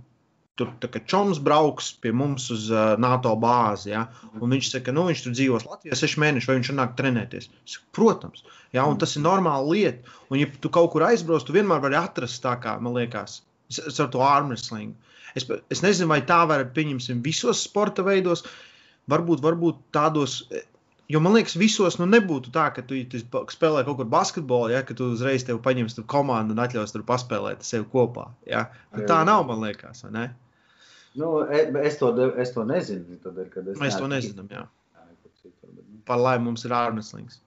[0.60, 0.72] tur
[1.08, 3.92] čoms brauks pie mums uz uh, NATO bāzi.
[3.94, 4.06] Ja?
[4.40, 7.50] Un viņš saka, ka nu, viņš tur dzīvos Latvijā sešu mēnešus, vai viņš nāk trenēties.
[7.64, 8.44] Saku, Protams,
[8.76, 8.86] ja?
[8.86, 10.18] un tas ir normāla lieta.
[10.30, 13.40] Un, ja tu kaut kur aizbrauc, tu vienmēr vari atrast tā, kā man liekas,
[13.92, 14.98] ar to ārmeslingu.
[15.40, 18.44] Es, es nezinu, vai tā var pieņemsim visos sporta veidos.
[19.12, 20.42] Varbūt, varbūt tādos
[21.12, 23.20] Jo man liekas, visos nu, nebūtu tā, ka tu, tu
[23.52, 27.04] spēlē kaut kur basketbolu, ja, ka tu uzreiz tevi paņems tur komandu un atļaus tur
[27.08, 28.30] paspēlēt sevi kopā.
[28.48, 28.68] Ja.
[28.94, 30.24] Nu, tā nav, man liekas, vai ne?
[31.20, 33.20] Nu, e, es, to, es to nezinu.
[33.24, 34.64] Tad, kad es Mēs to nezinām, jā.
[34.64, 35.98] Nu.
[36.08, 37.42] Par laimi mums ir ārmeslings.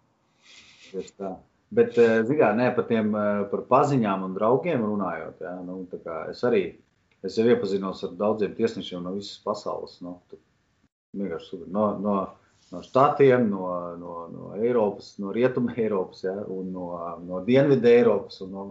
[1.74, 5.80] Bet, e, zigā, ne, par tiem e, par paziņām un draugiem runājot, ja, nu,
[6.30, 6.64] es arī
[7.24, 9.96] es jau iepazinos ar daudziem tiesnešiem no visas pasaules.
[10.04, 10.18] Nu,
[11.16, 12.16] no, no, no
[12.84, 13.68] štatiem, no,
[14.00, 16.88] no, no Eiropas, no Rietuma Eiropas, ja, un no,
[17.24, 18.66] no Dienvidu Eiropas, un no,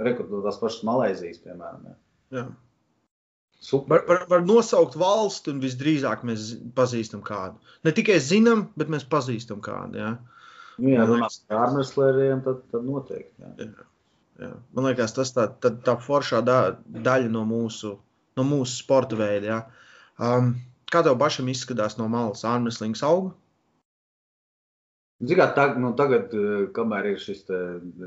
[0.00, 1.88] no tās pašas Malaizijas, piemēram.
[1.90, 1.96] Ja.
[2.32, 2.46] Jā.
[3.70, 7.60] Var, var, var nosaukt valsti, un visdrīzāk mēs pazīstam kādu.
[7.86, 10.00] Ne tikai zinām, bet mēs pazīstam kādu.
[10.02, 10.12] Ja.
[10.82, 13.36] Jā, runāt par ārmeslēriem, tad, tad noteikti.
[13.38, 13.52] Jā.
[13.60, 13.86] Jā.
[14.42, 14.50] Jā.
[14.74, 17.94] Man liekas, tas tā, tā, tā foršā da, daļa no mūsu,
[18.38, 19.46] no mūsu sporta veida.
[19.46, 19.60] Ja.
[20.18, 20.54] Um,
[20.92, 23.32] Kā tev pašam izskatās no malas ārmeslīgs auga?
[25.22, 27.44] Zināt, tā, nu, tagad, eh, kamēr ir šis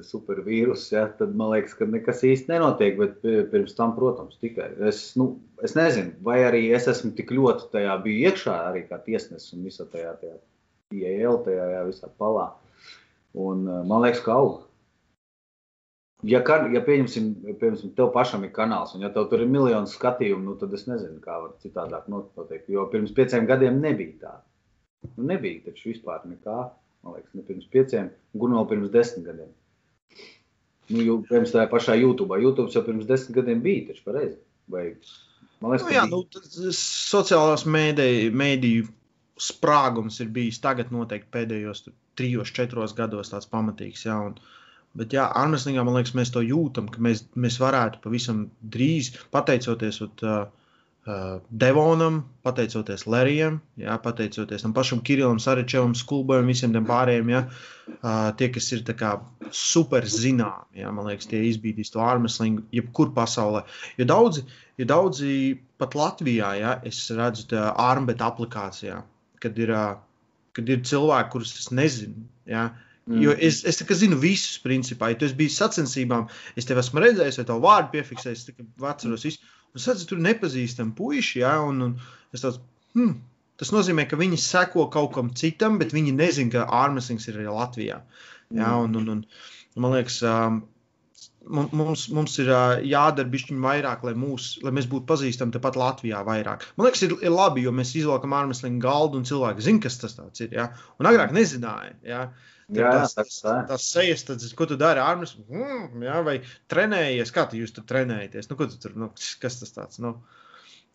[0.04, 2.98] supervīrus, ja, tad man liekas, ka nekas īsti nenotiek.
[3.00, 5.30] Bet pirms tam, protams, tikai es, nu,
[5.64, 9.64] es nezinu, vai arī es esmu tik ļoti tajā biju iekšā, arī kā tiesnesis un
[9.70, 10.36] visā tajā, tajā
[10.94, 12.50] IEL, tajā jā, visā palā.
[13.48, 14.66] Un eh, man liekas, ka auga.
[16.24, 17.28] Ja, kan, ja pieņemsim,
[17.60, 20.86] pieņemsim, tev pašam ir kanāls, un ja tev tur ir miljonu skatījumu, nu, tad es
[20.88, 22.70] nezinu, kā var citādāk notikt.
[22.72, 24.34] Jo pirms pieciem gadiem nebija tā.
[25.18, 26.58] Nu, nebija taču vispār nekā.
[27.06, 28.10] Man liekas, ne pirms pieciem,
[28.42, 29.52] gan vēl pirms desmit gadiem.
[30.90, 32.40] Nu, jau pirms tā pašā YouTube.
[32.42, 34.40] YouTube jau pirms desmit gadiem bija taču pareizi.
[34.72, 34.88] Vai,
[35.60, 36.24] man liekas, nu, jā, nu,
[36.80, 38.90] sociālās mēdīju
[39.46, 44.08] sprāgums ir bijis tagad noteikti pēdējos trijos, četros gados tāds pamatīgs.
[44.08, 44.65] Jā, un, uh,
[44.96, 50.00] Bet, jā, Armstrongā man liekas, mēs to jūtam, ka mēs, mēs varētu pavisam drīz, pateicoties
[50.06, 50.46] ut, uh,
[51.06, 57.42] uh, Devonam, pateicoties Lerijam, jā, pateicoties tam pašam Kirillam, Saričevam, Skulbojam, visiem tiem pārējiem, jā,
[57.96, 59.18] uh, tie, kas ir kā,
[59.52, 63.66] super zināmi, jā, man liekas, tie izbīdīs to Armstrongu jebkur pasaulē.
[64.00, 64.46] Jo daudzi,
[64.80, 65.36] jo daudzi
[65.82, 69.02] pat Latvijā, jā, es redzu Armbeta aplikācijā,
[69.44, 72.70] kad ir, uh, kad ir cilvēki, kurus es nezinu, jā,
[73.06, 73.22] Mm.
[73.22, 75.12] Jo es, es zinu visus, principā.
[75.12, 76.26] Ja tu esi bijis sacensībām,
[76.58, 79.44] es tevi esmu redzējis, vai tavu vārdu piefiksējis, es atceros visu.
[79.76, 82.62] Un es redzu, tur nepazīstam puiši, ja, un, un es tāds,
[82.96, 83.18] hmm,
[83.62, 87.52] tas nozīmē, ka viņi seko kaut kam citam, bet viņi nezina, ka ārmesings ir arī
[87.52, 88.00] Latvijā.
[88.56, 89.22] Ja, un, un, un,
[89.84, 90.64] man liekas, um,
[91.46, 92.50] mums, mums ir
[92.88, 96.66] jādara bišķiņu vairāk, lai, mūs, lai mēs būtu pazīstami tepat Latvijā vairāk.
[96.78, 100.18] Man liekas, ir, ir labi, jo mēs izvelkam ārmeslingu galdu un cilvēki zina, kas tas
[100.42, 100.56] ir.
[100.56, 100.70] Ja?
[101.02, 101.96] Un agrāk nezināja.
[102.06, 102.26] Ja?
[102.74, 103.36] Jā, tas, tas,
[103.70, 106.40] tas sejas, tad, ko tu dari ārpus, mm, jā, vai
[106.72, 108.50] trenējies, kā tu jūs tur trenējaties?
[108.50, 110.00] Nu, tu tur, nu, kas tas tāds?
[110.02, 110.16] Nu,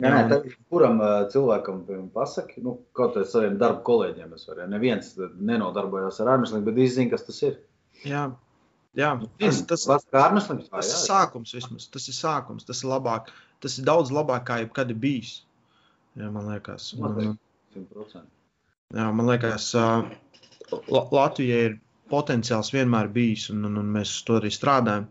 [0.02, 0.98] jā, nē, tad, kuram
[1.30, 6.80] cilvēkam pasaki, nu, kaut kā saviem darba kolēģiem, es varu, neviens nenodarbojās ar ārmeslību, bet
[6.80, 7.60] viņš zina, kas tas ir.
[8.02, 8.30] Jā.
[8.98, 11.86] Jā, tas, tas, tas, ārmeslings, tas ir sākums vismaz.
[11.94, 12.64] Tas ir sākums.
[12.66, 13.28] Tas ir labāk.
[13.62, 15.44] Tas ir daudz labāk, kā jebkad bijis.
[16.18, 16.88] Jā, man liekas.
[16.98, 17.36] Un,
[17.76, 18.26] 100%.
[18.98, 20.08] Jā, man liekas, uh,
[20.70, 21.78] Latvijai ir
[22.10, 25.06] potenciāls vienmēr bijis, un, un, un mēs to arī strādājam.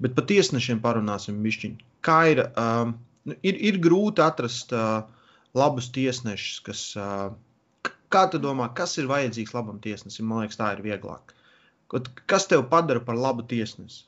[0.00, 1.76] Bet par tiesnešiem parunāsim bišķiņ.
[2.06, 2.94] Kā ir, um,
[3.44, 5.02] ir, ir grūti atrast uh,
[5.56, 10.28] labus tiesnešus, kas, uh, kā tu domā, kas ir vajadzīgs labam tiesnesim?
[10.30, 11.34] Man liekas, tā ir vieglāk.
[12.30, 14.06] Kas tev padara par labu tiesnesi?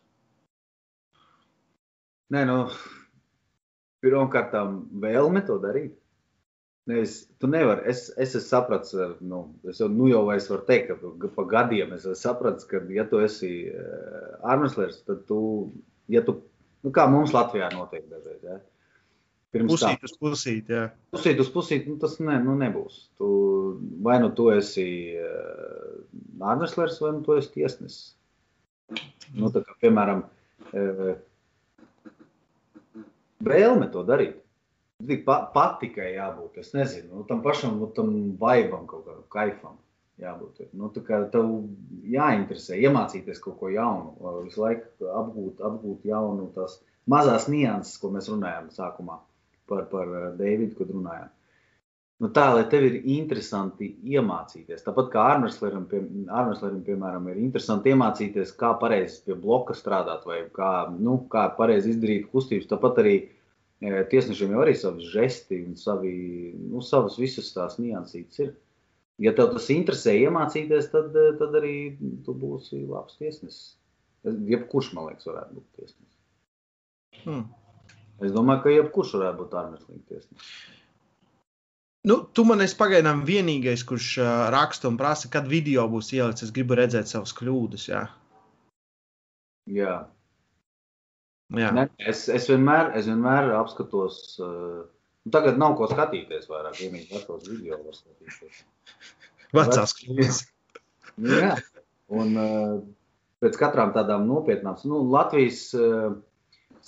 [2.32, 2.58] Nē, nu,
[4.00, 4.54] pirmkārt,
[5.02, 5.98] vēlme to darīt.
[6.90, 10.96] Nevis, tu nevari, es, es esmu sapratis, nu, es jau, nu jau es varu teikt,
[11.22, 15.38] ka pa gadiem es esmu sapratis, ka, ja tu esi uh, armslērs, tad tu,
[16.10, 16.40] ja tu,
[16.82, 18.58] nu kā mums Latvijā notiek dažreiz, ja?
[19.54, 20.82] Pirms pusīt tā, uz pusīt, jā.
[21.14, 22.98] Pusīt uz pusīt, nu tas ne, nu nebūs.
[23.20, 23.30] Tu,
[24.02, 24.88] vai nu tu esi
[25.22, 26.02] uh,
[26.50, 28.16] armslērs, vai nu tu esi tiesnesis.
[29.38, 30.26] Nu, tā kā, piemēram,
[33.46, 34.41] vēlme to darīt
[35.08, 36.60] Tik pa, patikai jābūt.
[36.62, 39.78] Es nezinu, nu, tam pašam nu, tam vaibam, kaut kādam kaifam
[40.22, 40.62] jābūt.
[40.78, 41.50] Nu, tā kā tev
[42.12, 46.78] jāinteresē, iemācīties kaut ko jaunu, visu laiku apgūt, apgūt jaunu tās
[47.10, 49.18] mazās nianses, ko mēs runājām sākumā
[49.70, 51.30] par, par eh, Deividu, kad runājām.
[52.22, 54.84] Nu, tā, lai tev ir interesanti iemācīties.
[54.86, 56.04] Tāpat kā Arnēsleram, pie,
[56.86, 62.28] piemēram, ir interesanti iemācīties, kā pareizi pie bloka strādāt vai kā, nu, kā pareizi izdarīt
[62.30, 62.68] kustības.
[62.70, 63.41] Tāpat arī uh,
[63.82, 66.12] tiesnešiem jau arī savi žesti un savi,
[66.54, 68.52] nu, savas visas tās niansītas ir.
[69.22, 71.76] Ja tev tas interesē iemācīties, tad, tad arī
[72.26, 73.74] tu būsi labs tiesnesis.
[74.24, 76.20] Jebkurš, man liekas, varētu būt tiesnesis.
[77.24, 77.42] Hmm.
[78.22, 80.54] Es domāju, ka jebkurš varētu būt ārmeslīgi tiesnesis.
[82.06, 86.42] Nu, tu man esi pagaidām vienīgais, kurš uh, raksta un prasa, kad video būs ielikts.
[86.46, 87.84] Es gribu redzēt savas kļūdas.
[87.92, 88.00] Jā.
[89.70, 89.94] jā.
[91.52, 94.84] Ne, es, es, vienmēr, es vienmēr apskatos, uh,
[95.34, 98.62] tagad nav ko skatīties vairāk, vienīgi vecos video var skatīties.
[99.52, 100.38] Vecās kļūdas.
[101.28, 101.56] Jā,
[102.20, 102.78] un uh,
[103.44, 106.14] pēc katrām tādām nopietnām, nu, Latvijas uh,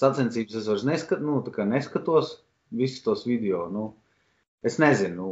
[0.00, 2.38] sacensības es vairs neskat, nu, neskatos
[2.72, 3.66] visus tos video.
[3.72, 3.90] Nu,
[4.64, 5.29] es nezinu,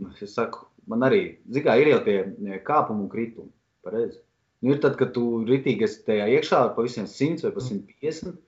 [0.00, 2.18] nu, es saku, man arī, zikā, ir jau tie
[2.66, 3.54] kāpumi un kritumi,
[3.86, 4.18] pareizi.
[4.64, 8.42] Nu, ir tad, kad tu ritīgi esi tajā iekšā pa visiem 100 vai pa 150,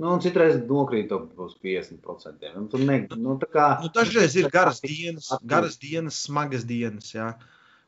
[0.00, 2.48] Nu, un citreiz nokrīt uz 50%.
[2.56, 7.12] Nu, tur ne, nu, kā, nu, dažreiz ir garas dienas, garas dienas, smagas dienas.
[7.14, 7.34] Jā.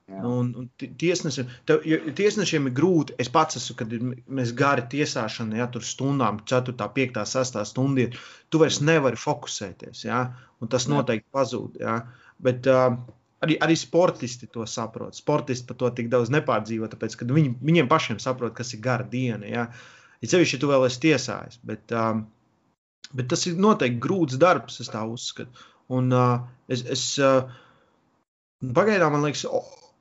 [0.07, 0.21] Jā.
[0.23, 1.83] Nu, un, un tiesnešiem, tev,
[2.15, 3.17] tiesnešiem ir grūti.
[3.23, 3.95] Es pats esmu, kad
[4.39, 8.07] mēs gari tiesāšana, ja tur stundām, 4, 5, 6 stundā,
[8.55, 10.05] tu vairs nevari fokusēties.
[10.07, 10.21] Ja?
[10.63, 11.81] Un tas noteikti pazūd.
[11.83, 11.97] Ja?
[12.39, 13.01] Bet uh,
[13.43, 15.19] arī, arī sportisti to saprot.
[15.19, 19.11] Sportisti par to tik daudz nepārdzīvo, tāpēc, ka viņi, viņiem pašiem saprot, kas ir gara
[19.11, 19.51] diena.
[19.51, 19.69] Ja?
[20.27, 21.61] Ir sevišķi, ja tu vēl esi tiesājis.
[21.67, 22.25] Bet, um,
[23.15, 25.67] bet tas ir noteikti grūts darbs, es tā uzskatu.
[25.95, 26.41] Un uh,
[26.73, 27.47] es, es uh,
[28.75, 29.47] pagaidām man liekas,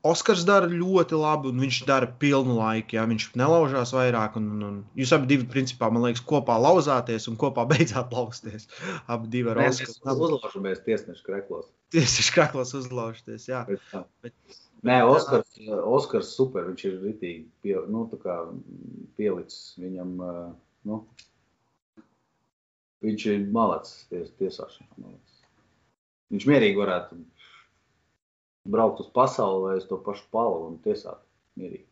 [0.05, 2.93] Oskars dara ļoti labi, un viņš dara pilnu laiku.
[2.99, 4.35] Jā, viņš nelaužās vairāk.
[4.37, 8.67] Un, un jūs abi divi, principā, man liekas, kopā lauzāties un kopā beidzāt lausties.
[9.11, 9.95] Abi divi ar Oskaru.
[10.05, 11.71] Mēs uzlaužamies tiesnešu kreklos.
[11.95, 13.63] Tiesnešu kreklos uzlaužties, jā.
[13.65, 13.97] Bet.
[14.21, 15.55] Bet, Nē, Oskars,
[15.89, 16.67] Oskars super.
[16.69, 18.05] Viņš ir ritīgi pie, nu,
[19.17, 20.11] pielicis viņam.
[20.85, 20.99] Nu,
[23.05, 25.15] viņš ir malacis ties, tiesāšanā.
[26.33, 27.17] Viņš mierīgi varētu
[28.69, 31.21] braukt uz pasauli vai uz to pašu palu un tiesāt
[31.59, 31.85] mierīgi.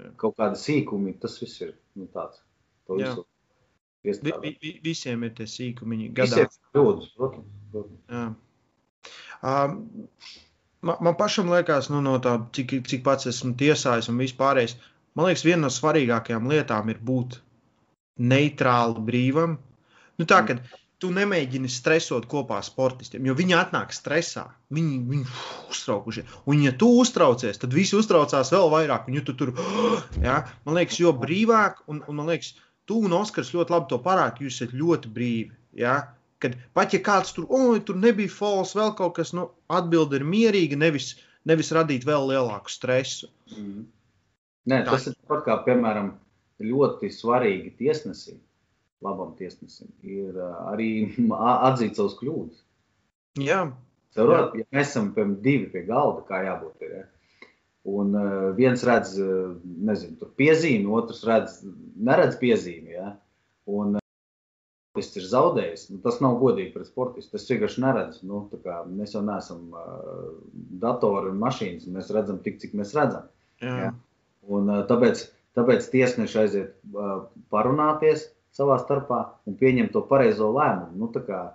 [0.00, 0.12] Jā.
[0.20, 2.40] Kaut kādi sīkumi, tas viss ir nu, tāds.
[2.90, 4.14] Vi,
[4.62, 6.08] vi, visiem ir tie sīkumi.
[6.16, 6.46] Gadā.
[6.46, 7.50] Visiem ir kļūdas, protams.
[7.74, 8.38] protams.
[9.40, 9.76] Um,
[10.86, 14.76] man, man pašam liekas, nu, no tā, cik, cik pats esmu tiesājis un vispārējais,
[15.18, 17.40] man liekas, viena no svarīgākajām lietām ir būt
[18.20, 19.56] neitrāli brīvam.
[20.20, 20.60] Nu, tā, kad
[21.00, 24.44] tu nemēģini stresot kopā ar sportistiem, jo viņi atnāk stresā.
[24.76, 25.38] Viņi ir
[25.72, 26.34] uztraukušies.
[26.44, 29.08] Un, ja tu uztraucies, tad visi uztraucās vēl vairāk.
[29.08, 29.54] Un, ja tu tur,
[30.26, 32.52] ja, man liekas, jo brīvāk, un, un man liekas,
[32.88, 35.56] tu un Oskars ļoti labi to parādi, jūs esat ļoti brīvi.
[35.80, 35.96] Ja?
[36.40, 40.24] Kad pat ja kāds tur, oh, tur nebija falss, vēl kaut kas, nu, atbilde ir
[40.24, 41.12] mierīga, nevis,
[41.48, 43.28] nevis radīt vēl lielāku stresu.
[43.52, 43.84] Mm.
[44.70, 46.14] Nē, tas ir pat kā, piemēram,
[46.64, 48.40] ļoti svarīgi tiesnesim,
[49.04, 50.36] labam tiesnesim, ir
[50.72, 50.90] arī
[51.68, 52.66] atzīt savus kļūdas.
[53.40, 53.62] Jā.
[54.16, 56.86] Saprot, ja mēs esam piemēram, divi pie galda, kā jābūt.
[56.86, 57.06] Ir, ja?
[57.90, 58.12] Un
[58.58, 59.14] viens redz,
[59.62, 61.60] nezinu, tur piezīmi, otrs redz,
[61.96, 62.96] neredz piezīmi.
[62.96, 63.14] Ja?
[63.70, 64.00] Un,
[65.00, 67.36] sportists ir zaudējis, nu, tas nav godīgi pret sportistu.
[67.36, 68.26] Es vienkārši neredzu.
[68.28, 68.48] Nu,
[68.96, 70.34] mēs jau neesam uh,
[70.80, 71.88] datori un mašīnas.
[71.88, 73.28] Mēs redzam tik, cik mēs redzam.
[73.60, 73.76] Jā.
[73.86, 73.92] Ja?
[74.48, 75.24] Un, uh, tāpēc,
[75.56, 80.98] tāpēc tiesneši aiziet uh, parunāties savā starpā un pieņemt to pareizo lēmumu.
[81.00, 81.54] Nu, kā,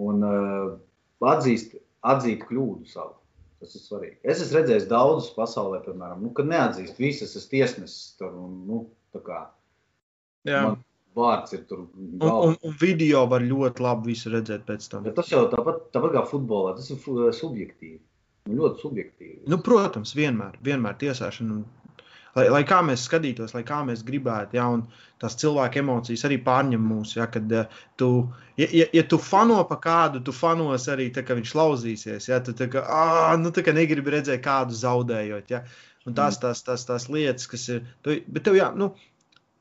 [0.00, 0.72] un uh,
[1.20, 3.18] atzīst, atzīt kļūdu savu.
[3.60, 4.18] Tas ir svarīgi.
[4.24, 8.82] Es esmu redzējis daudzus pasaulē, piemēram, nu, kad neatzīst visas, es tiesnesis tur, un, nu,
[9.14, 9.44] tā kā.
[10.44, 10.66] Jā.
[10.66, 10.82] Man
[11.16, 11.84] vārds ir tur.
[11.94, 12.48] Un, galvā.
[12.48, 15.06] un, un video var ļoti labi visu redzēt pēc tam.
[15.06, 18.00] Bet tas jau tāpat, tāpat kā futbolā, tas ir fu- subjektīvi.
[18.48, 19.38] Nu, ļoti subjektīvi.
[19.48, 21.60] Nu, protams, vienmēr, vienmēr tiesāšana.
[21.60, 21.64] un
[22.34, 24.80] Lai, lai kā mēs skatītos, lai kā mēs gribētu, ja, un
[25.22, 27.12] tās cilvēka emocijas arī pārņem mūs.
[27.14, 28.08] Ja, kad, eh, tu,
[28.58, 32.26] ja, ja, ja tu fano pa kādu, tu fanos arī, tā, ka viņš lauzīsies.
[32.28, 35.54] Ja, tu tā kā, ā, nu, tā kā negribi redzēt kādu zaudējot.
[35.54, 35.62] Ja.
[36.04, 37.86] Un tās, tās, tās, tās lietas, kas ir.
[38.02, 38.90] Tu, bet tev, jā, nu,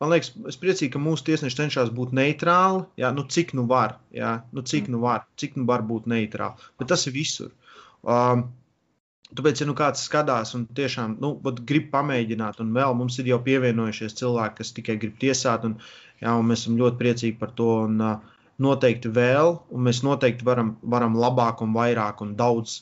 [0.02, 2.84] man liekas, es priecīgi, ka mūsu tiesneši cenšas būt neitrāli.
[3.00, 6.70] Ja, nu, cik nu var, ja, nu, cik nu var, cik nu var būt neitrāli.
[6.80, 7.54] Bet tas ir visur.
[8.04, 8.50] Um,
[9.34, 11.32] Tāpēc, ja nu kāds skatās un tiešām nu,
[11.66, 15.80] grib pamēģināt, un vēl mums ir jau pievienojušies cilvēki, kas tikai grib tiesāt, un,
[16.22, 17.70] jā, un mēs esam ļoti priecīgi par to.
[17.88, 22.82] Un, uh, noteikti vēl, un mēs noteikti varam, varam labāk, un vairāk un daudz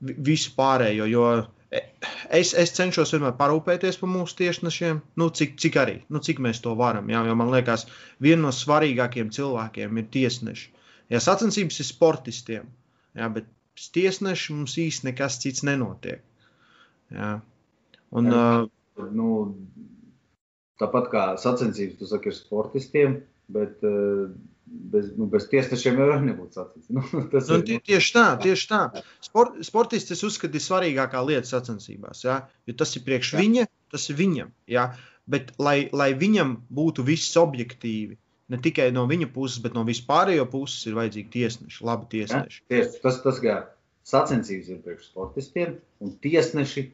[0.00, 1.06] vi- visu pārējo.
[1.08, 6.40] Jo es, es cenšos vienmēr parūpēties par mūsu tiesnešiem, nu, cik, cik arī, nu, cik
[6.44, 7.10] mēs to varam.
[7.12, 7.86] Jā, jo man liekas,
[8.22, 10.70] viena no svarīgākajiem cilvēkiem ir tiesneši.
[11.12, 12.70] Jā, sacensības ir sportistiem,
[13.18, 16.24] jā, bet bez tiesneša mums īsti nekas cits nenotiek.
[17.14, 17.36] Jā.
[18.16, 18.46] Un, Jā.
[18.64, 19.30] uh, Nu,
[20.80, 23.16] tāpat kā sacensības, tu saki, ir sportistiem,
[23.52, 24.30] bet uh,
[24.66, 27.12] bez, nu, bez tiesnešiem jau nebūtu sacensības.
[27.14, 28.80] Nu, tas Nu, ir, tie- tieši tā, tieši tā.
[29.24, 32.24] Sport, sportists, es uzskatu, ir svarīgākā lieta sacensībās.
[32.26, 32.40] Ja?
[32.66, 33.42] Jo tas ir priekš Jā.
[33.42, 34.50] viņa, tas ir viņam.
[34.70, 34.88] Ja?
[35.26, 38.18] Bet, lai, lai viņam būtu viss objektīvi,
[38.52, 42.60] ne tikai no viņa puses, bet no vispārējo puses, ir vajadzīgi tiesneši, labi tiesneši.
[42.70, 43.56] tieši, tas, tas kā
[44.06, 46.84] sacensības ir priekš sportistiem, un tiesneši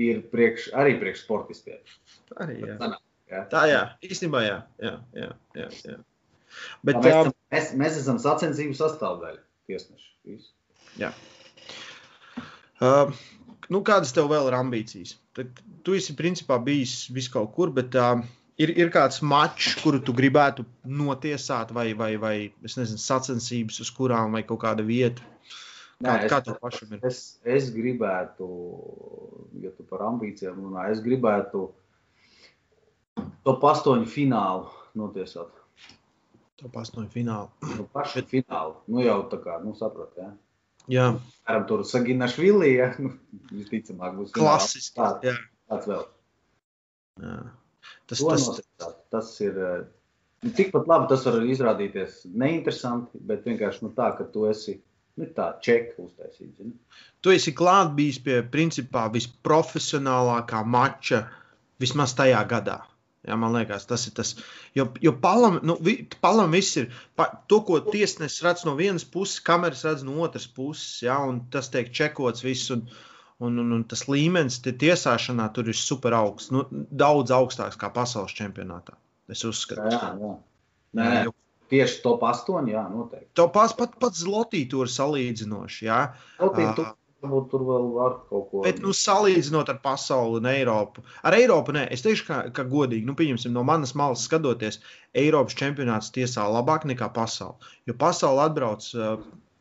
[0.00, 1.82] ir priekš, arī priekš sportistiem.
[2.40, 2.78] Arī, jā.
[2.80, 3.42] Sanāk, jā.
[3.52, 4.56] Tā, jā, īstenībā, jā.
[4.80, 5.98] jā, jā, jā, jā.
[6.84, 9.40] Bet, Tā mēs, jā, esam, mēs, mēs esam sacensību sastāvdaļa.
[9.70, 10.08] Tiesneši.
[10.28, 10.52] Visu.
[12.82, 13.10] Uh,
[13.72, 15.16] nu, kādas tev vēl ir ambīcijas?
[15.36, 18.20] Tad, tu esi principā bijis vis kaut kur, bet uh,
[18.60, 22.34] ir, ir kāds mačs, kuru tu gribētu notiesāt, vai, vai, vai
[22.66, 25.22] es nezinu, sacensības, uz kurām, vai kaut kāda vieta.
[26.02, 27.02] Kā, Nē, kā es- tev pašam ir?
[27.06, 28.46] Es, es gribētu,
[29.62, 31.68] ja tu par ambīcijām runā, es gribētu
[33.46, 34.66] to pastoņu finālu
[34.98, 35.61] notiesāt.
[36.62, 37.48] To pasnoju finālu.
[37.76, 38.76] Nu, pašu finālu.
[38.86, 40.28] Nu, jau tā kā, nu, saprot, jā.
[40.90, 41.06] Jā,
[41.46, 43.12] Ar tur Saginašvili, ja, nu,
[43.54, 44.96] visticamāk būs klasiski.
[44.98, 45.34] Tā, Jā,
[45.70, 46.04] tāds vēl.
[47.22, 47.34] jā.
[48.06, 48.96] Tas, To tas, notiesāt.
[49.14, 49.84] Tas ir, eh,
[50.42, 54.76] nu, tikpat labi tas var izrādīties neinteresanti, bet vienkārši nu, tā, ka tu esi,
[55.18, 56.74] nu, tā čeka uztaisīt, zini.
[57.22, 61.24] tu esi klāt bijis pie principā visprofesionālākā mača
[61.82, 62.80] vismaz tajā gadā.
[63.22, 64.32] Jā, man liekas, tas ir tas.
[64.74, 69.04] Jo, jo palam, nu, vi, palam viss ir pa, to, ko tiesnesis redz no vienas
[69.06, 71.04] puses, kameras redz no otras puses.
[71.06, 72.72] Jā, un tas tiek čekots viss.
[72.74, 72.82] Un,
[73.42, 76.50] un, un, un tas līmenis tie tiesāšanā tur ir super augsts.
[76.54, 78.98] Nu, daudz augstāks kā pasaules čempionātā.
[79.30, 79.86] Es uzskatu.
[79.86, 80.34] Jā, jā.
[80.98, 81.36] Nē, nē, jo
[81.72, 83.30] tieši top 8, jā, noteikti.
[83.38, 85.86] To pats pat, pat Zlotī tur salīdzinoši.
[85.86, 86.00] Jā.
[86.40, 86.90] Kaut Ā.
[87.22, 88.62] varbūt tur vēl var kaut ko.
[88.66, 93.06] Bet, nu, salīdzinot ar pasauli un Eiropu, ar Eiropu, nē, es teikšu, ka, ka godīgi,
[93.08, 94.80] nu, pieņemsim, no manas malas skatoties,
[95.22, 97.72] Eiropas čempionāts tiesā labāk nekā pasaule.
[97.86, 99.14] Jo pasaule atbrauc uh,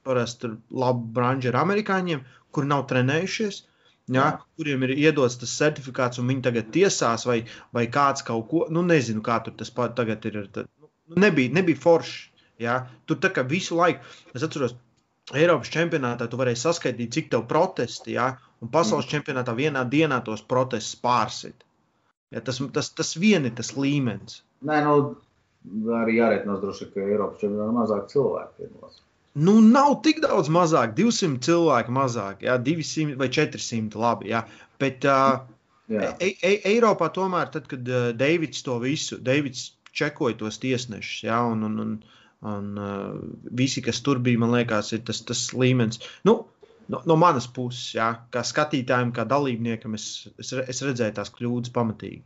[0.07, 0.51] parasti
[0.83, 2.23] labu branžu ar amerikāņiem,
[2.55, 3.65] kuri nav trenējušies.
[4.11, 4.25] Ja,
[4.59, 8.81] kuriem ir iedots tas certifikāts, un viņi tagad tiesās, vai, vai kāds kaut ko, nu,
[8.83, 10.41] nezinu, kā tur tas tagad ir.
[10.51, 10.89] Tad, nu,
[11.21, 12.25] nebija, nebija forši.
[12.61, 12.81] Ja?
[13.07, 14.03] Tur tā kā visu laiku,
[14.35, 14.75] es atceros,
[15.31, 18.33] Eiropas čempionātā tu varēji saskaitīt, cik tev protesti, ja?
[18.61, 19.11] un pasaules mm.
[19.13, 21.63] čempionātā vienā dienā tos protestus pārsit.
[22.31, 24.41] Ja, tas, tas, tas vien ir tas līmenis.
[24.67, 24.97] Nē, nu,
[26.01, 28.99] arī jāreitinās droši, ka Eiropas čempionātā mazāk cilvēku piedalās.
[29.47, 32.57] Nu, nav tik daudz mazāk, 200 cilvēku mazāk, ja?
[32.59, 34.31] 200 vai 400 labi.
[34.33, 34.43] Ja?
[34.81, 35.39] Bet uh,
[35.91, 41.23] Jā, e e Eiropā tomēr, tad, kad uh, Deivids to visu, Deivids čekoja tos tiesnešus,
[41.27, 41.41] ja?
[41.47, 41.95] un, un, un,
[42.47, 43.19] un uh,
[43.57, 46.01] visi, kas tur bija, man liekas, ir tas, tas līmenis.
[46.27, 46.37] Nu,
[46.89, 48.11] no, no manas puses, ja?
[48.33, 52.23] kā skatītājiem, kā dalībniekam, es, es, es redzēju tās kļūdas pamatīgi.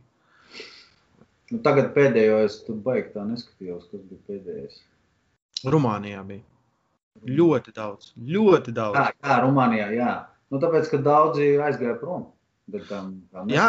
[1.52, 4.80] nu, tagad pēdējo es tur baigi tā neskatījos, kas bija pēdējais.
[5.66, 6.44] Rumānijā bija
[7.24, 8.98] ļoti daudz, ļoti daudz.
[8.98, 10.14] Jā, jā Rumānijā, jā.
[10.52, 12.28] Nu, tāpēc, ka daudzi aizgāja prom.
[12.66, 13.00] Tā
[13.50, 13.68] Jā,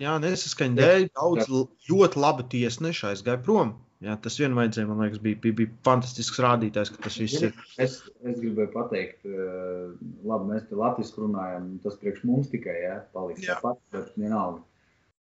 [0.00, 1.50] jā nesaskaņa dēļ daudz
[1.90, 3.74] ļoti labi tiesneši aizgāja prom.
[4.00, 7.52] Jā, tas vien vajadzēja, man liekas, bija, bija, bija fantastisks rādītājs, ka tas viss ir.
[7.84, 9.90] Es, es gribēju pateikt, eh,
[10.24, 14.62] labi, mēs te latviešu runājam, tas priekš mums tikai jā, paliks tāpat, bet vienalga.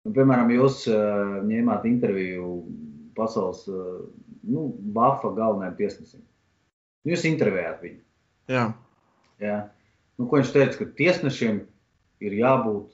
[0.05, 2.49] Nu, piemēram, jūs uh, ņēmāt interviju
[3.17, 4.03] pasaules uh,
[4.49, 6.25] nu, Bafa galvenajam tiesnesim.
[7.09, 8.01] Jūs intervējāt viņu.
[8.53, 8.65] Jā,
[9.41, 9.57] Jā.
[10.21, 11.63] nu, ko viņš teica, ka tiesnešiem
[12.25, 12.93] ir jābūt.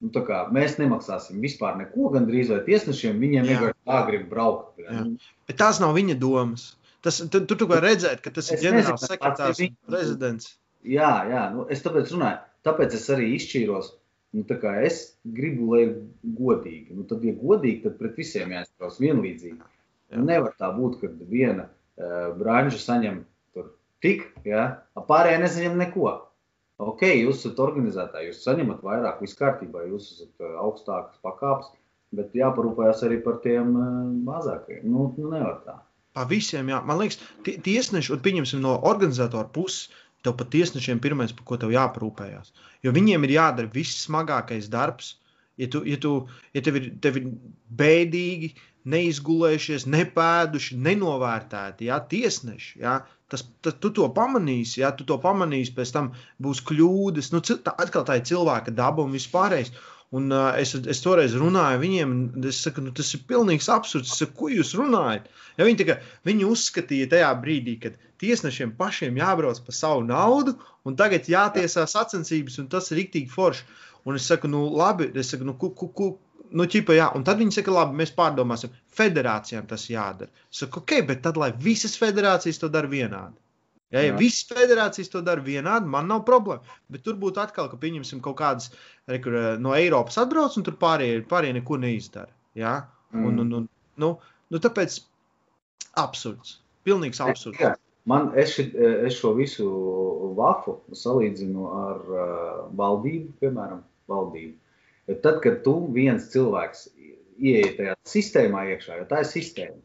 [0.00, 3.18] Nu, kā, mēs nemaksāsim vispār neko, gandrīz vai tiesnešiem.
[3.20, 4.80] Viņiem vienkārši tā grib braukt.
[5.50, 6.70] Bet tās nav viņa domas.
[7.04, 10.54] Tas, tu, tu, tu vari redzēt, ka tas Es ir ģenerāls sekretārs un prezidents.
[10.88, 12.40] Jā, jā nu, es tāpēc runāju.
[12.64, 13.92] Tāpēc es arī izšķīros.
[14.36, 15.00] Nu, tā kā es
[15.36, 15.92] gribu, lai ir
[16.38, 16.94] godīgi.
[16.94, 19.58] Nu, tad, ja godīgi, tad pret visiem jāizturās vienlīdzīgi.
[20.14, 23.22] Nu, nevar tā būt, ka viena uh, branža saņem
[23.56, 23.72] tur
[24.04, 26.12] tik, ja, a pārējie nesaņem neko.
[26.80, 31.68] Ok, jūs esat organizētāji, jūs saņemat vairāk, viss kārtībā, jūs esat uh, augstākas pakāpes,
[32.16, 33.88] bet jāparūpējas arī par tiem uh,
[34.26, 34.86] mazākajiem.
[34.88, 35.76] Nu, nu, nevar tā.
[36.16, 36.80] Pa visiem, jā.
[36.88, 39.90] Man liekas, tie- tiesneši, un pieņemsim no organizatora puses,
[40.24, 42.50] tev pat tiesnešiem pirmais, par ko tev jāparūpējās.
[42.84, 45.14] Jo viņiem ir jādara viss smagākais darbs.
[45.60, 46.14] Ja, tu, ja, tu,
[46.56, 47.28] ja tev, ir, tev ir
[47.76, 48.54] bēdīgi,
[48.88, 52.94] neizgulējušies, nepēduši, nenovērtēti, jā, tiesneši, jā,
[53.30, 56.10] tas, tas, tu to pamanīsi, jā, tu to pamanīsi, pēc tam
[56.42, 57.30] būs kļūdas.
[57.34, 59.72] Nu, tā, atkal tā ir cilvēka daba un vispārējais.
[60.18, 63.68] Un, uh, es, es toreiz runāju ar viņiem, un es saku, nu, tas ir pilnīgs
[63.70, 64.16] absurds.
[64.18, 65.28] Saku, ko jūs runājat?
[65.58, 70.98] Ja viņi, tika, viņi uzskatīja tajā brīdī, kad tiesnešiem pašiem jābrauc par savu naudu, un
[70.98, 73.62] tagad jātiesā sacensības, un tas ir rīktīgi forši.
[74.08, 76.10] Un es saku, nu, labi, es saku, nu, ku, ku, ku,
[76.56, 77.10] nu, ķipa, jā.
[77.16, 80.30] Un tad viņi saka, labi, mēs pārdomāsim, federācijām tas jādara.
[80.54, 83.36] Saku, ok, bet tad, lai visas federācijas to dara vienādi.
[83.90, 86.78] Ja, ja visas federācijas to dara vienādi, man nav problēma.
[86.92, 88.70] Bet tur būtu atkal, ka pieņemsim kaut kādas
[89.10, 92.30] re, kur, eh, no Eiropas atbrauc, un tur pārējie, pārējie neko neizdara.
[92.58, 92.76] Ja?
[93.14, 94.10] Un, un, un, nu,
[94.50, 95.00] nu, tāpēc
[95.98, 96.60] absurds.
[96.86, 97.58] Pilnīgs absurds.
[97.58, 97.74] Jā,
[98.08, 98.64] Man es, ši,
[99.06, 99.66] es šo visu
[100.38, 104.56] vafu salīdzinu ar uh, valdību, piemēram, valdību.
[105.10, 106.84] Jo tad, kad tu viens cilvēks
[107.40, 109.80] ieej tajā sistēmā iekšā, jo tā ir sistēma,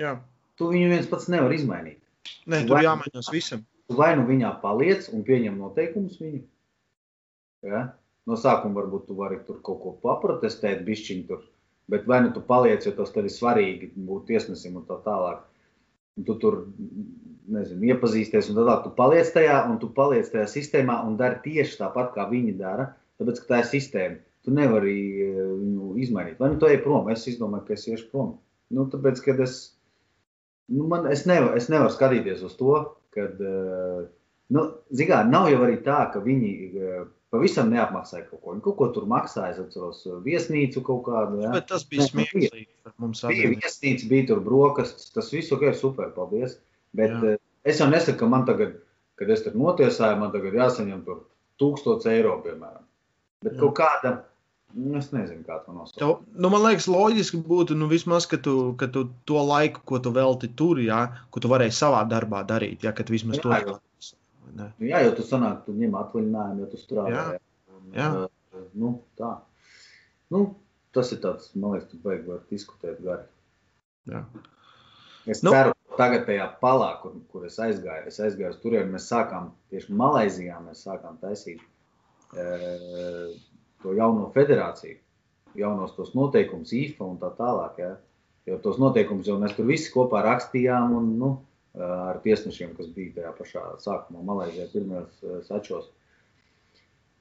[0.00, 0.16] Jā.
[0.58, 2.00] tu viņu viens pats nevar izmainīt.
[2.50, 3.62] Nē, tur jāmainās visam.
[3.88, 6.42] Tu vai nu viņā paliec un pieņem noteikumus viņu.
[7.68, 7.82] Ja?
[8.28, 11.44] No sākuma varbūt tu vari tur kaut ko paprotestēt, bišķiņ tur.
[11.92, 15.42] Bet vai nu tu paliec, jo tas tev ir svarīgi būt tiesnesim un tā tālāk.
[16.16, 16.62] Un tu tur,
[17.52, 18.84] nezinu, iepazīsties un tā tālāk.
[18.86, 22.94] Tu paliec tajā un tu paliec tajā sistēmā un dari tieši tāpat, kā viņi dara.
[23.20, 24.22] Tāpēc, ka tā ir sistēma.
[24.44, 26.36] Tu nevari eh, viņu izmainīt.
[26.40, 27.08] Vai nu tu ej prom?
[27.12, 28.36] Es izdomāju, ka es iešu prom.
[28.74, 29.58] Nu, tāpēc, kad es,
[30.72, 32.76] nu, man, es, nevaru, es nevaru skatīties uz to,
[33.14, 34.06] kad, uh,
[34.52, 34.64] nu,
[34.96, 38.54] zigā, nav jau arī tā, ka viņi uh, pavisam neapmaksāja kaut ko.
[38.54, 41.40] Viņi kaut ko tur maksāja, es atceros, viesnīcu kaut kādu.
[41.42, 41.52] Ja?
[41.56, 42.30] Bet tas bija Nē, nu, bija.
[42.30, 42.68] smieklīgi.
[43.02, 46.58] Mums Bija viesnīca, bija tur brokastis, tas viss ok, super, paldies.
[46.94, 47.36] Bet Jā.
[47.66, 48.76] es jau nesaku, ka man tagad,
[49.18, 51.24] kad es tur notiesāju, man tagad jāsaņem tur
[51.62, 52.84] tūkstots eiro, piemēram.
[53.44, 53.60] Bet Jā.
[53.64, 54.33] kaut kāda, nu,
[54.98, 55.98] es nezinu, kā to nosaukt.
[56.00, 60.00] Tev, nu, man liekas, loģiski būtu, nu, vismaz, ka tu, ka tu to laiku, ko
[60.02, 61.00] tu velti tur, jā,
[61.30, 63.76] ko tu varēji savā darbā darīt, jā, ka tu vismaz Jā, to jo.
[64.54, 64.70] ne?
[64.78, 67.12] Nu, Jā, jau tu sanāk, tu ņem atvaļinājumu, ja tu strādā.
[67.14, 67.38] Jā.
[67.74, 68.08] Un, Jā.
[68.24, 68.30] uh,
[68.78, 69.30] Nu, tā.
[70.30, 70.44] Nu,
[70.94, 73.26] tas ir tāds, man liekas, tu beig var diskutēt gari.
[74.10, 74.24] Jā.
[75.26, 75.50] Es Nu.
[75.50, 79.50] nu, ceru, tagad tajā palā, kur, kur es aizgāju, es aizgāju uz turieni, mēs sākām
[79.72, 81.62] tieši Malaizijā, mēs sākām taisīt
[82.36, 82.44] e,
[83.84, 84.98] to jauno federāciju,
[85.60, 87.80] jaunos tos noteikumus, IFA un tā tālāk.
[87.84, 87.94] Ja?
[88.48, 91.34] Jo tos noteikumus jau mēs tur visi kopā rakstījām un nu,
[91.74, 95.92] ar tiesnešiem, kas bija tajā pašā sākumā Malaizijā pirmajos sačos.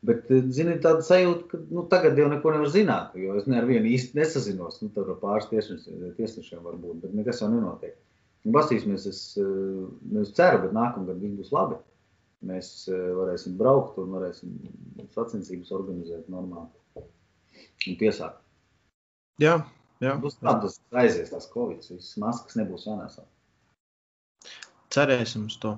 [0.03, 3.67] Bet, e, zini, tāda sajūta, ka nu, tagad jau neko nevar zināt, jo es ar
[3.69, 4.81] vienu īsti nesazinos.
[4.83, 7.95] Nu, tur ar pāris tiesnešiem, var būt, bet nekas jau nenotiek.
[8.43, 9.45] Basīsimies, es e,
[10.11, 11.79] nevis ceru, bet nākamgad viss būs labi.
[12.47, 14.55] Mēs e, varēsim braukt un varēsim
[15.15, 17.05] sacensības organizēt normāli
[17.87, 18.39] un tiesāt.
[19.41, 19.55] Jā,
[20.03, 20.17] jā.
[20.21, 23.25] Būs tā, tas aizies, tas covid, visas maskas nebūs jānēsā.
[24.93, 25.77] Cerēsim uz to.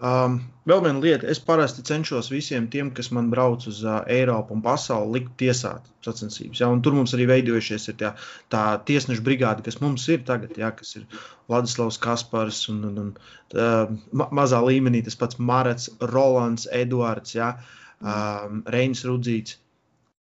[0.00, 4.54] Um, vēl viena lieta, es parasti cenšos visiem tiem, kas man brauc uz uh, Eiropu
[4.56, 6.62] un pasauli, likt tiesāt sacensības.
[6.62, 6.70] Ja?
[6.72, 8.14] Un tur mums arī veidojušies tā,
[8.48, 10.70] tā tiesnešu brigāde, kas mums ir tagad, ja?
[10.72, 11.04] kas ir
[11.52, 13.10] Vladislavs Kaspars un, un, un
[13.60, 17.50] uh, ma mazā līmenī tas pats Marats, Rolands, Eduards, ja?
[18.00, 19.58] um, Reinis Rudzīts.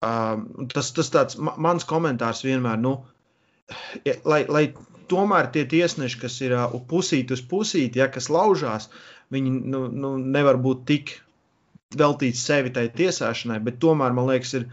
[0.05, 2.97] Um, tas, tas tāds ma mans komentārs vienmēr, nu,
[4.05, 4.67] ja, lai, lai
[5.09, 8.91] tomēr tie tiesneši, kas ir uh, pusīt uz pusīti, ja, kas laužās,
[9.33, 11.13] viņi nu, nu, nevar būt tik
[11.97, 14.67] veltīti sevi tai tiesāšanai, bet tomēr man liekas, ir,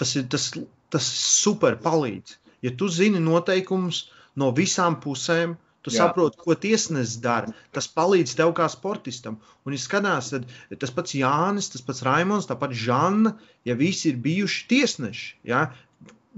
[0.00, 0.50] tas ir tas,
[0.92, 2.38] tas super palīdz.
[2.64, 4.06] Ja tu zini noteikumus
[4.40, 6.06] no visām pusēm, tu Jā.
[6.06, 7.52] Saproti, ko tiesnesis dara.
[7.76, 9.36] Tas palīdz tev kā sportistam.
[9.66, 10.46] Un, ja skatās, tad
[10.80, 13.34] tas pats Jānis, tas pats Raimons, tāpat Žanna,
[13.68, 15.28] ja visi ir bijuši tiesneši.
[15.50, 15.66] Ja?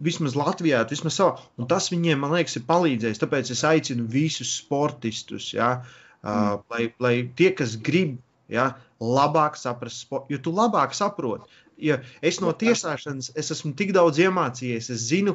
[0.02, 1.38] Vismaz Latvijā, vismaz savā.
[1.60, 3.22] Un tas viņiem, man liekas, ir palīdzējis.
[3.22, 5.70] Tāpēc es aicinu visus sportistus, ja?
[5.78, 8.16] uh, lai, lai tie, kas grib
[8.48, 8.70] Ja?
[9.02, 11.50] Labāk saprast, sportu, jo tu labāk saproti.
[11.76, 15.34] Ja es no tiesāšanas es esmu tik daudz iemācījies, es zinu,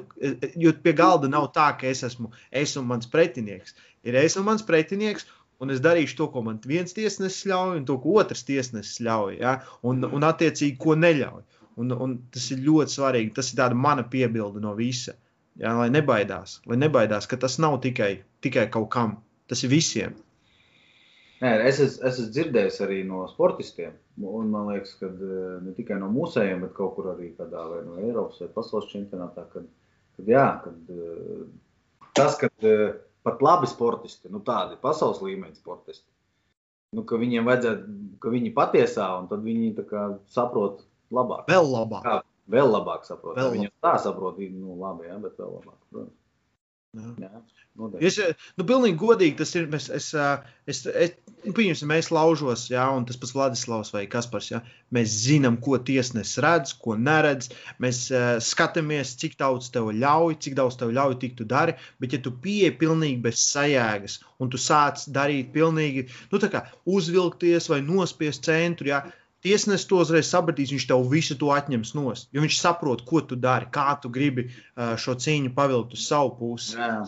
[0.58, 2.32] jo pie galda nav tā, ka es esmu
[2.64, 3.76] es un mans pretinieks.
[4.08, 5.28] Ir es un mans pretinieks,
[5.62, 9.38] un es darīšu to, ko man viens tiesnesis ļauj, un to, ko otrs tiesnesis ļauj.
[9.44, 9.60] Ja?
[9.86, 11.44] Un, un attiecīgi, ko neļauj.
[11.82, 13.36] Un, un tas ir ļoti svarīgi.
[13.38, 15.14] Tas ir mana piebilde no visa.
[15.62, 15.76] Ja?
[15.78, 19.20] Lai nebaidās, lai nebaidās, ka tas nav tikai, tikai kaut kam.
[19.52, 20.18] Tas ir visiem.
[21.42, 23.96] Nē, es, es, es esmu dzirdējis arī no sportistiem.
[24.22, 27.80] Un man liekas, ka eh, ne tikai no mūsējiem, bet kaut kur arī kādā vai
[27.86, 29.48] no Eiropas vai pasaules čempionātā.
[29.54, 29.66] Kad,
[30.20, 31.42] kad, jā, kad, eh,
[32.18, 32.94] tas, ka eh,
[33.26, 36.06] pat labi sportisti, nu tādi pasaules līmeņa sportisti,
[36.94, 41.50] nu, ka viņiem vajadzētu, ka viņi patiesā un tad viņi kā, saprot labāk.
[41.50, 42.06] Vēl labāk.
[42.06, 42.20] Kā,
[42.54, 43.34] vēl labāk saprot.
[43.40, 43.58] Vēl labāk.
[43.58, 45.80] Viņi tā saprot, nu labi, jā, bet vēl labāk.
[45.90, 46.18] Protams.
[46.92, 47.30] Jā.
[48.04, 48.18] Es,
[48.60, 49.68] nu, pilnīgi godīgi tas ir.
[49.72, 50.10] Mēs, es,
[50.68, 51.14] es, es,
[51.46, 54.50] nu, pieņemsim, mēs laužos, jā, un tas pats Vladislavs vai Kaspars.
[54.52, 54.60] Jā,
[54.92, 57.48] mēs zinām, ko tiesnesis redz, ko neredz.
[57.84, 61.78] Mēs uh, skatāmies, cik daudz tev ļauj, cik daudz tev ļauj, tik tu dari.
[62.04, 66.66] Bet, ja tu pieeji pilnīgi bez sajēgas, un tu sāc darīt pilnīgi, nu, tā kā
[66.92, 69.06] uzvilkties vai nospiest centru, jā,
[69.42, 72.36] Tiesnesis to uzreiz sapratīs, viņš tev visu to atņems no stūra.
[72.36, 76.36] Jo viņš saprot, ko tu dari, kā tu gribi uh, šo cīņu pavilkt uz savu
[76.38, 76.78] pusi.
[76.78, 77.02] Jā.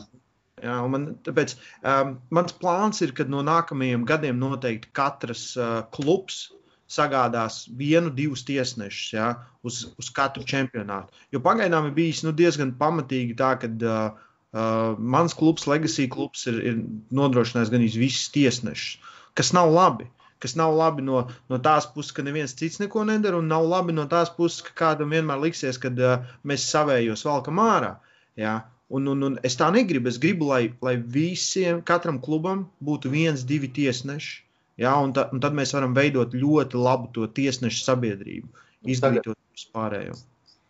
[0.64, 6.46] Jā, man, tāpēc um, mans plāns ir, ka no nākamajiem gadiem noteikti katrs uh, klubs
[6.94, 9.28] sagādās vienu, divus tiesnešus ja,
[9.66, 11.12] uz, uz katru čempionātu.
[11.34, 14.22] Jo pagaidām ir bijis nu, diezgan pamatīgi tā, ka uh,
[14.54, 16.82] uh, mans klubs, Legacy klubs, ir, ir
[17.12, 19.00] nodrošinājis gan visus tiesnešus,
[19.38, 20.08] kas nav labi.
[20.44, 23.96] Kas nav labi no, no tās puses, ka neviens cits neko nedara, un nav labi
[23.96, 27.94] no tās puses, ka kādam vienmēr liksies, ka uh, mēs savējos valkam ārā.
[28.40, 28.58] Ja?
[28.94, 30.12] Un, un, un es tā negribu.
[30.12, 34.42] Es gribu, lai, lai visiem, katram klubam būtu viens, divi tiesneši.
[34.84, 38.50] Ja, un, ta, un tad mēs varam veidot ļoti labu to tiesnešu sabiedrību,
[38.90, 40.18] izglītot vispārējo.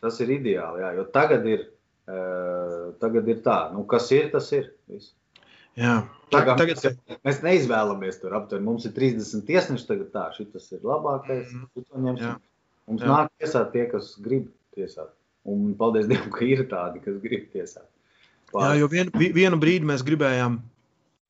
[0.04, 1.70] Tas ir ideāli, jā, jo tagad ir,
[2.12, 4.68] uh, tagad ir tā, nu, kas ir, tas ir.
[4.92, 5.14] Viss.
[5.80, 5.94] Jā,
[6.34, 7.00] tagad, tagad...
[7.26, 8.66] Mēs, neizvēlamies tur aptuveni.
[8.68, 11.50] Mums ir 30 tiesneši, tagad tā, šis ir labākais.
[11.50, 12.36] Mm -hmm.
[12.88, 13.10] Mums jā.
[13.10, 15.10] nāk tiesāt tie, kas grib tiesāt.
[15.44, 17.88] Un paldies Dievam, ka ir tādi, kas grib tiesāt.
[18.54, 20.60] Jā, jo vien, vienu brīdi mēs gribējām,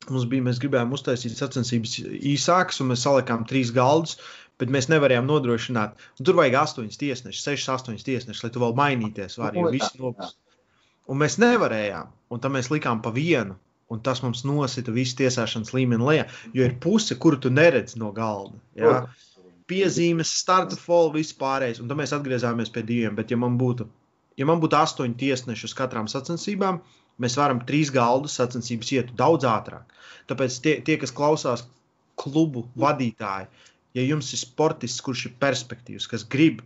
[0.09, 4.17] mums bija, mēs gribējām uztaisīt sacensības īsākas, un mēs salikām trīs galdus,
[4.59, 5.95] bet mēs nevarējām nodrošināt.
[6.19, 9.95] Un tur vajag astoņas tiesnešus, sešas, astoņas tiesnešus, lai tu vēl mainīties vari, jo viss
[9.99, 10.37] nopūst.
[11.07, 13.57] Un mēs nevarējām, un tad mēs likām pa vienu,
[13.91, 18.13] un tas mums nosita visu tiesāšanas līmeni lejā, jo ir puse, kuru tu neredzi no
[18.15, 18.57] galda.
[18.79, 18.95] Ja?
[19.69, 23.87] Piezīmes, starta folu, viss pārējais, un tad mēs atgriezāmies pie diviem, bet ja man būtu,
[24.39, 26.81] ja man būtu astoņi tiesneši uz katrām sacensībām,
[27.21, 29.91] Mēs varam trīs galdus sacensības iet daudz ātrāk.
[30.29, 31.65] Tāpēc tie, tie kas klausās
[32.19, 33.49] klubu vadītāji,
[33.97, 36.63] ja jums ir sportists, kurš ir perspektīvs, kas grib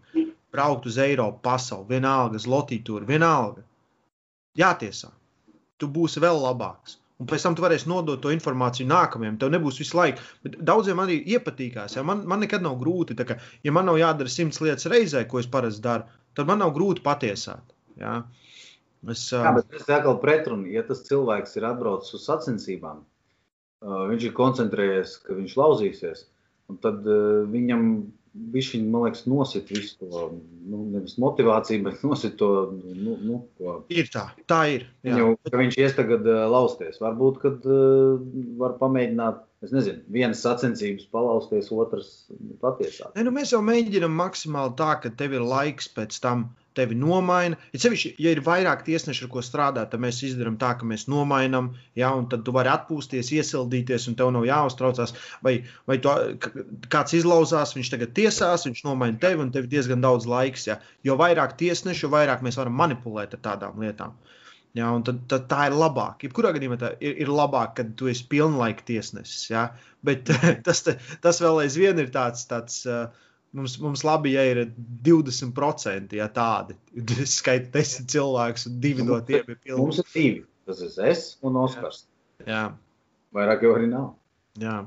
[0.53, 3.65] braukt uz Eiropu, pasauli, vienalga, uz Lotītūru, vienalga,
[4.57, 5.11] jātiesā.
[5.77, 6.97] Tu būsi vēl labāks.
[7.17, 9.39] Un pēc tam tu varēsi nodot to informāciju nākamajam.
[9.41, 10.21] Tev nebūs visu laiku.
[10.45, 11.95] Bet daudziem arī iepatīkās.
[11.97, 12.03] Ja?
[12.05, 13.17] Man, man nekad nav grūti.
[13.17, 16.05] Kā, ja man nav jādara simts lietas reizē, ko es parasti daru,
[16.37, 17.73] tad man nav grūti patiesāt.
[17.97, 18.19] Ja?
[19.05, 19.41] Es, uh...
[19.45, 20.69] Jā, bet tas ir atkal pretrunā.
[20.73, 23.01] Ja tas cilvēks ir atbraucis uz sacensībām,
[23.85, 26.23] uh, viņš ir koncentrējies, ka viņš lauzīsies,
[26.85, 27.87] tad uh, viņam
[28.53, 30.27] viņš, man liekas, nosit visu to,
[30.67, 32.49] nu, nevis motivāciju, bet nosit to.
[32.85, 33.79] Nu, nu, to.
[33.93, 34.87] Ir tā, tā ir.
[35.07, 37.01] Viņu, viņš ies tagad uh, lausties.
[37.03, 38.21] Varbūt, kad uh,
[38.59, 42.13] var pamēģināt, es nezinu, vienas sacensības palausties, otras
[42.63, 43.11] patiesā.
[43.17, 47.57] Ne, nu, mēs jau mēģinām maksimāli tā, ka tev ir laiks pēc tam tevi nomaina.
[47.73, 51.07] Ja, sevišķi, ja ir vairāk tiesneši, ar ko strādāt, tad mēs izdarām tā, ka mēs
[51.11, 55.15] nomainām, ja, un tad tu vari atpūsties, iesildīties, un tev nav jāuztraucās.
[55.45, 55.57] Vai,
[55.89, 56.13] vai tu,
[56.93, 60.69] kāds izlauzās, viņš tagad tiesās, viņš nomaina tevi, un tev ir diezgan daudz laiks.
[60.69, 60.79] Ja.
[61.07, 64.17] Jo vairāk tiesneši, jo vairāk mēs varam manipulēt ar tādām lietām.
[64.77, 66.21] Ja, tad, tad tā ir labāk.
[66.27, 69.47] Jebkurā gadījumā tā ir, ir labāk, kad tu esi pilnlaika tiesnesis.
[69.49, 69.71] Ja?
[70.05, 70.29] Bet
[70.67, 70.83] tas,
[71.23, 72.45] tas vēl aizvien ir tāds.
[72.51, 73.07] tāds uh,
[73.57, 74.59] Mums, mums labi, ja ir
[75.07, 76.75] 20% ja tādi.
[77.23, 79.79] Es skaitu desmit cilvēkus, un divi no tiem ir pilnīgi.
[79.79, 80.43] Mums ir divi.
[80.67, 82.03] Tas ir es un Oskars.
[82.43, 82.45] Jā.
[82.51, 82.61] Jā.
[83.37, 84.11] Vairāk jau arī nav.
[84.61, 84.77] Jā.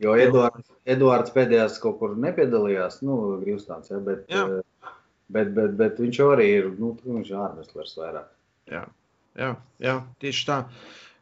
[0.00, 4.46] Jo Eduards, Eduards pēdējās kaut kur nepiedalījās, nu, Grīvstāns, ja, bet, Jā.
[4.48, 4.94] Eh,
[5.28, 8.30] bet, bet, bet viņš arī ir, nu, viņš ir ārveslers vairāk.
[8.72, 8.86] Jā.
[9.38, 10.56] Jā, jā, tieši tā.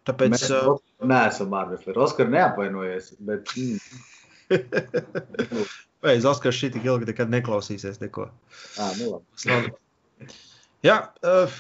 [0.09, 0.37] Tāpēc...
[0.37, 0.79] Mēs uh...
[1.11, 1.99] neesam ārvesleri.
[2.07, 3.51] Oskar neapvainojies, bet...
[6.05, 8.29] Vai Oskars šī tik ilgi nekad neklausīsies neko?
[8.79, 9.73] À, nu labi.
[10.87, 11.59] Jā, uh,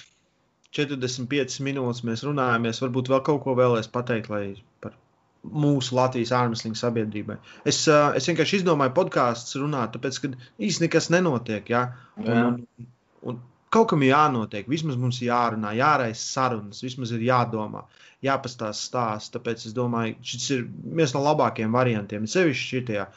[0.79, 2.83] 45 minūtes mēs runājamies.
[2.85, 4.43] Varbūt vēl kaut ko vēlēs pateikt, lai
[4.85, 4.95] par
[5.43, 7.39] mūsu Latvijas ārmeslīņu sabiedrībai.
[7.67, 11.73] Es, uh, es vienkārši izdomāju podkāstus runāt, tāpēc, ka īstenībā nekas nenotiek.
[11.75, 11.85] Ja?
[12.21, 12.45] Un, Jā.
[12.47, 12.91] un,
[13.33, 13.41] un
[13.75, 17.83] kaut kam jānotiek, vismaz mums jārunā, jāraisa sarunas, vismaz ir jādomā,
[18.25, 19.33] jāpastāsta stāsts.
[19.35, 20.63] Tāpēc es domāju, šis ir
[20.99, 22.31] viens no labākajiem variantiem.
[22.31, 23.09] Sevišķi šajā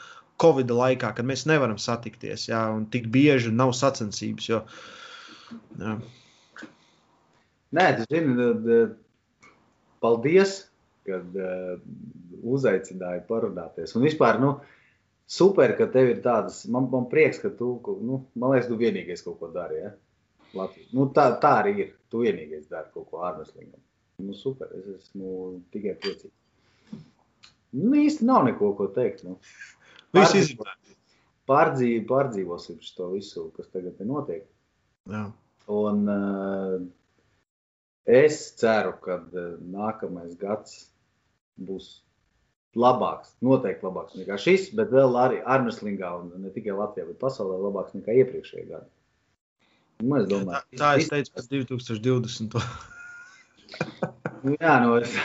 [0.42, 2.64] Covid laikā, kad mēs nevaram satikties, ja?
[2.74, 4.48] un tik bieži nav sacensības.
[4.50, 4.62] Jo,
[5.78, 5.96] jā.
[7.72, 8.94] Nē, zini, tad, eh,
[10.02, 10.58] paldies,
[11.06, 11.78] kad uh,
[12.42, 13.94] uzaicināji parunāties.
[13.96, 14.52] Un vispār, nu,
[15.30, 17.74] super, ka tev ir tādas, man, man prieks, ka tu,
[18.04, 19.92] nu, man liekas, tu vienīgais kaut ko dari, ja?
[20.52, 20.90] Latvijas.
[20.92, 21.90] Nu, tā, tā arī ir.
[22.12, 23.80] Tu vienīgais dari kaut ko ārmeslīgam.
[24.22, 26.34] Nu, super, es esmu tikai priecīgs.
[27.72, 29.24] Nu, īsti nav neko, ko teikt.
[29.24, 29.38] Nu.
[30.16, 30.96] Viss izdarīts.
[31.50, 34.44] Pārdzīv, pārdzīvosim šo visu, kas tagad notiek.
[35.10, 35.24] Jā.
[35.72, 36.76] Un uh,
[38.06, 40.76] es ceru, ka uh, nākamais gads
[41.58, 41.90] būs
[42.78, 47.58] labāks, noteikti labāks nekā šis, bet vēl arī Armstrongā un ne tikai Latvijā, bet pasaulē
[47.66, 48.88] labāks nekā iepriekšējā gada.
[50.02, 52.56] Nu, es Tā, domāju, tā es teicu par 2020.
[54.42, 55.18] Nu, jā, no es.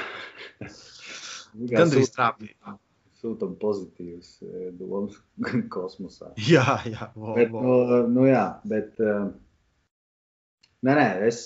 [1.71, 2.77] Gandrīz trāpīja.
[3.17, 5.17] Sūtam pozitīvas eh, domas
[5.73, 6.33] kosmosā.
[6.37, 7.61] Jā, jā, vo, Bet, vo.
[7.65, 8.93] nu, nu jā, bet.
[9.01, 9.31] Uh,
[10.85, 11.41] nē, nē, es,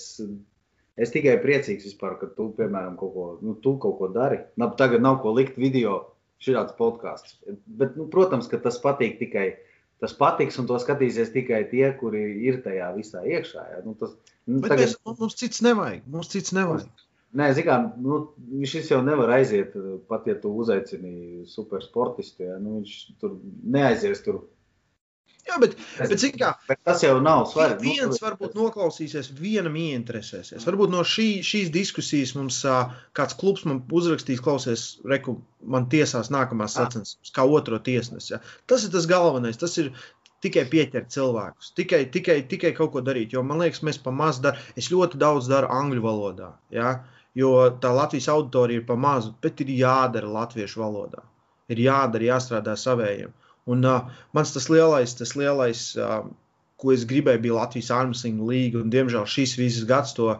[1.00, 4.42] es tikai priecīgs vispār, ka tu, piemēram, kaut ko, nu, tu kaut ko dari.
[4.60, 5.98] Nu, tagad nav ko likt video,
[6.42, 7.38] šāds podkāsts.
[7.66, 9.52] Bet, nu, protams, ka tas patīk tikai.
[10.02, 13.66] Tas patiks, un to skatīsies tikai tie, kuri ir tajā visā iekšā.
[13.70, 13.82] Ja?
[13.86, 14.16] Nu, tas,
[14.50, 16.02] nu, Bet mēs, mums cits nevajag.
[16.10, 17.04] Mums cits nevajag.
[17.32, 18.18] Nē, zikā, nu,
[18.68, 19.76] šis jau nevar aiziet,
[20.08, 22.44] pat ja tu uzaicini supersportistu.
[22.44, 22.58] Ja?
[22.60, 23.38] Nu, viņš tur
[23.76, 24.42] neaizies tur.
[25.42, 27.82] Jā, bet, bet zini kā, Bet tas jau nav svarīgi.
[27.82, 30.62] Nu, viens varbūt noklausīsies, vienam ieinteresēsies.
[30.68, 32.60] Varbūt no šī, šīs diskusijas mums
[33.16, 38.36] kāds klubs man uzrakstīs, klausies, reku, man tiesās nākamās sacensības, kā otro tiesnesi.
[38.36, 38.42] Ja.
[38.70, 39.58] Tas ir tas galvenais.
[39.58, 39.90] Tas ir
[40.42, 43.34] tikai pieķert cilvēkus, tikai, tikai, tikai kaut ko darīt.
[43.34, 44.62] Jo man liekas, mēs pa maz darām.
[44.78, 46.52] Es ļoti daudz daru angļu valodā.
[46.74, 47.00] Ja?
[47.38, 51.22] Jo tā Latvijas auditorija ir pa mazu, bet ir jādara latviešu valodā.
[51.72, 53.32] Ir jādara, jāstrādā savējiem.
[53.72, 56.26] Un uh, mans tas lielais, tas lielais uh,
[56.82, 58.82] ko es gribēju, bija Latvijas Armstrong līga.
[58.82, 60.32] Un, diemžēl šis viss gads to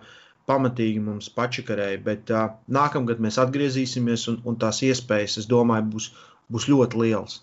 [0.51, 2.03] pamatīgi mums pačakarēja.
[2.09, 6.11] Bet uh, nākamgad mēs atgriezīsimies, un, un tās iespējas, es domāju, būs,
[6.53, 7.41] būs ļoti liels.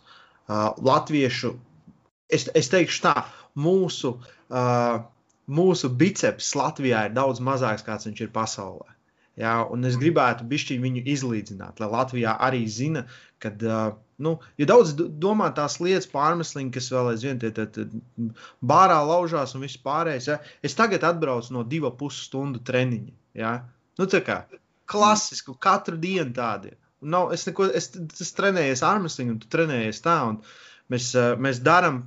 [0.49, 1.53] Uh, Latviešu,
[2.27, 3.15] es, es teikšu tā,
[3.55, 4.17] mūsu,
[4.51, 4.95] uh,
[5.59, 8.98] mūsu biceps Latvijā ir daudz mazāks, kāds viņš ir pasaulē.
[9.39, 13.05] Jā, un es gribētu viņu izlīdzināt, lai Latvijā arī zina,
[13.39, 17.65] ka uh, nu, ja daudz domā tās lietas pārmeslīgi, kas vēl aizvien tie,
[18.59, 20.27] bārā laužās un viss pārējais.
[20.27, 20.39] Ja?
[20.61, 23.15] Es tagad atbraucu no divu pusi stundu treniņa.
[23.39, 23.53] Ja?
[23.99, 24.41] Nu, tā kā
[24.89, 26.75] klasiski, katru dienu tādi.
[26.99, 30.17] Nav, es, neko, es, es trenējies armstrong, un tu trenējies tā.
[30.91, 32.03] Mēs, mēs darām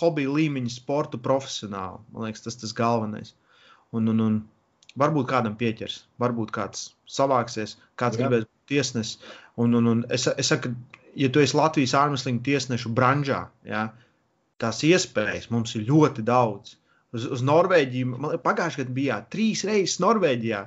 [0.00, 2.02] hobiju līmeņa sportu profesionāli.
[2.10, 3.36] Man liekas, tas ir tas galvenais.
[3.92, 4.40] Un, un, un
[5.00, 8.24] varbūt kādam pieķers, varbūt kāds savāksies, kāds Jā.
[8.24, 9.18] gribēs būt tiesnesis.
[9.60, 10.72] Un, un, un es, es saku,
[11.18, 13.88] ja tu esi Latvijas ārmeslīņu tiesnešu branžā, ja,
[14.62, 16.76] tās iespējas mums ir ļoti daudz.
[17.12, 20.62] Uz, uz Norvēģiju, pagājušajā gadā bijāt trīs reizes Norvēģijā,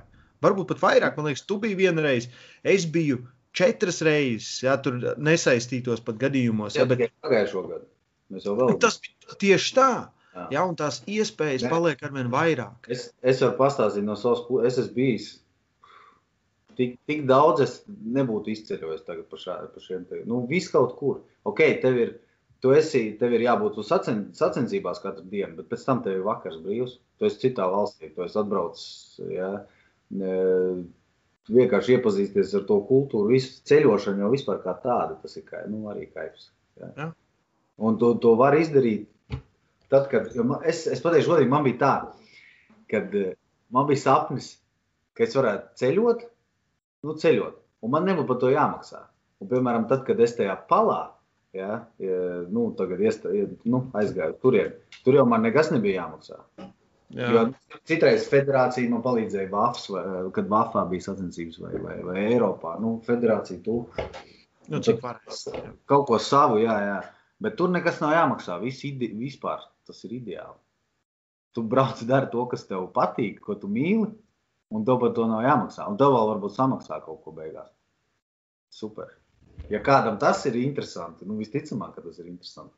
[0.45, 2.29] varbūt pat vairāk, man liekas, tu biji viena reize.
[2.61, 3.23] Es biju
[3.55, 6.77] četras reizes, ja tur nesaistītos pat gadījumos.
[6.77, 7.89] Ja, bet pagājušo gadu
[8.29, 8.77] vēl.
[8.81, 9.89] Tas bija tieši tā.
[10.35, 10.45] Jā.
[10.51, 11.71] Ja, un tās iespējas ne.
[11.71, 12.89] paliek ar vien vairāk.
[12.91, 15.29] Es, es varu pastāstīt no savas puses, es esmu bijis
[16.77, 20.21] tik, tik daudz es nebūtu izceļojis tagad par, šā, par šiem te.
[20.29, 21.21] Nu, viss kaut kur.
[21.47, 22.13] Ok, tev ir,
[22.63, 26.27] tu esi, tev ir jābūt uz sacen, sacensībās katru dienu, bet pēc tam tev ir
[26.27, 26.99] vakars brīvs.
[27.19, 28.87] Tu esi citā valstī, tu esi atbraucis,
[29.31, 29.51] jā,
[30.19, 30.37] ne,
[31.55, 35.85] vienkārši iepazīsties ar to kultūru, visu ceļošanu jau vispār kā tāda, tas ir kā, nu,
[35.91, 36.49] arī kaifs.
[36.81, 36.91] Jā.
[36.97, 37.11] Jā.
[37.85, 39.07] Un to, to var izdarīt
[39.91, 40.29] tad, kad,
[40.67, 41.93] es, es pateikšu godīgi, man bija tā,
[42.91, 43.13] kad
[43.73, 44.55] man bija sapnis,
[45.15, 46.23] ka es varētu ceļot,
[47.05, 47.61] nu, ceļot.
[47.85, 49.03] Un man nebūtu par to jāmaksā.
[49.41, 51.01] Un, piemēram, tad, kad es tajā palā
[51.55, 51.79] ja,
[52.51, 52.69] nu,
[52.99, 53.31] iesta,
[53.63, 54.73] nu, aizgāju turien,
[55.05, 56.41] tur jau man nekas nebija jāmaksā.
[57.15, 57.27] Jā.
[57.31, 57.43] Jo
[57.87, 60.03] citreiz federācija man palīdzēja Vafs, vai,
[60.35, 62.75] kad Vafā bija sacensības vai, vai, vai Eiropā.
[62.81, 63.83] Nu, federācija tu.
[64.71, 65.45] Nu, cik varēs.
[65.89, 66.97] Kaut ko savu, jā, jā.
[67.45, 68.57] Bet tur nekas nav jāmaksā.
[68.63, 70.57] Viss ide, vispār tas ir ideāli.
[71.55, 74.09] Tu brauc, dari to, kas tev patīk, ko tu mīli,
[74.75, 75.85] un tev par to nav jāmaksā.
[75.87, 77.69] Un tev vēl varbūt samaksā kaut ko beigās.
[78.73, 79.13] Super.
[79.71, 82.75] Ja kādam tas ir interesanti, nu visticamāk, ka tas ir interesanti,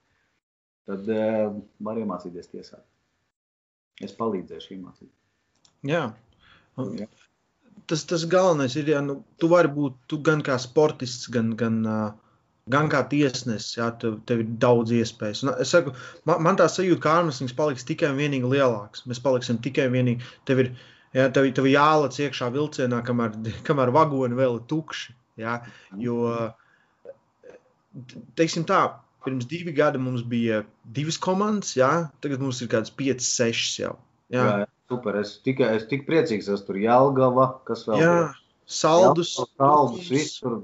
[0.88, 2.86] tad uh, var iemācīties tiesāt.
[4.04, 5.10] Es palīdzēšu iemācīt.
[5.88, 6.04] Jā.
[6.78, 7.08] Jā.
[7.90, 11.80] tas, tas galvenais ir, ja nu, tu vari būt gan kā sportists, gan, gan,
[12.74, 13.78] gan kā tiesnesis.
[13.78, 15.44] Ja, tev, tev ir daudz iespējas.
[15.46, 15.96] Un es saku,
[16.30, 19.06] man, man tā sajūta, ka ārmestings paliks tikai un vienīgi lielāks.
[19.10, 20.32] Mēs paliksim tikai un vienīgi.
[20.50, 20.72] Tev ir,
[21.16, 23.38] ja, tev, tev jālec iekšā vilcienā, kamēr,
[23.68, 25.16] kamēr vagoni vēl ir tukši.
[25.38, 25.60] Ja,
[26.02, 26.32] jo,
[28.40, 28.82] teiksim tā,
[29.26, 30.64] pirms divi gadi mums bija
[30.98, 31.92] divas komandas, jā,
[32.24, 33.94] tagad mums ir kāds 5, 6 jau.
[34.34, 34.44] Jā.
[34.44, 35.20] Jā, super.
[35.22, 38.16] Es tikai es tik priecīgs, es tur Jālgava, kas vēl jā,
[38.68, 40.62] saldus, saldus, viss tur.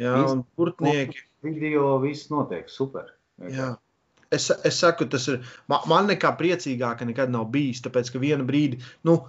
[0.00, 1.22] Jā, un purtnieki.
[1.44, 3.12] Video, viss notiek, super.
[3.52, 3.74] Jā.
[4.32, 8.46] Es, es saku, tas ir, man, man nekā priecīgāka nekad nav bijis, tāpēc, ka vienu
[8.48, 9.20] brīdi, nu,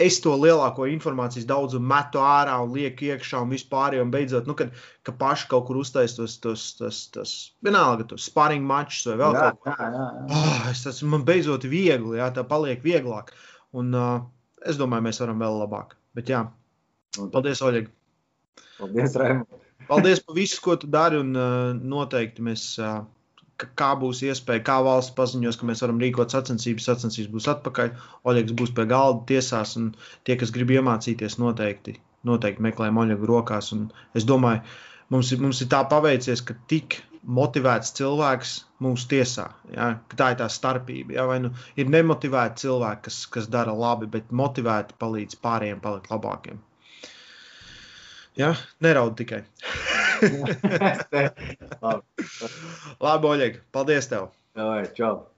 [0.00, 3.96] es to lielāko informācijas daudzumu metu ārā un lieku iekšā un vispār.
[4.02, 4.72] Un beidzot, nu, kad
[5.06, 7.34] ka paši kaut kur uztaisīs tos, tos, tos, tos
[7.64, 10.06] vienalga, tos sparring mačus vai vēl jā, kaut ko tādu.
[10.40, 13.30] Oh, tas man beidzot viegli, jā, tā paliek vieglāk.
[13.74, 14.24] Un uh,
[14.66, 15.94] es domāju, mēs varam vēl labāk.
[16.18, 16.44] Bet jā,
[17.34, 17.92] paldies, Oļeg.
[18.78, 19.60] Paldies, Raimond.
[19.88, 22.70] paldies par visu, ko tu dari un uh, noteikti mēs.
[22.82, 23.04] Uh,
[23.78, 27.92] kā būs iespēja, kā valsts paziņos, ka mēs varam rīkot sacensības, sacensības būs atpakaļ,
[28.26, 29.92] Oļegs būs pie galda tiesās, un
[30.26, 31.94] tie, kas grib iemācīties, noteikti,
[32.26, 33.70] noteikti meklē Oļegu rokās.
[33.76, 33.86] Un
[34.18, 34.64] es domāju,
[35.14, 39.48] mums ir, mums ir tā paveicies, ka tik motivēts cilvēks mūsu tiesā.
[39.72, 39.92] Ja?
[40.18, 41.16] Tā ir tā starpība.
[41.16, 41.28] Ja?
[41.30, 46.60] Vai nu ir nemotivēti cilvēki, kas, kas dara labi, bet motivēti palīdz pārējiem palikt labākiem.
[48.36, 48.54] Ja?
[48.80, 49.42] Neraud tikai.
[53.04, 54.28] Labi, Oļeg, paldies tev!
[54.58, 55.28] Jā, čau!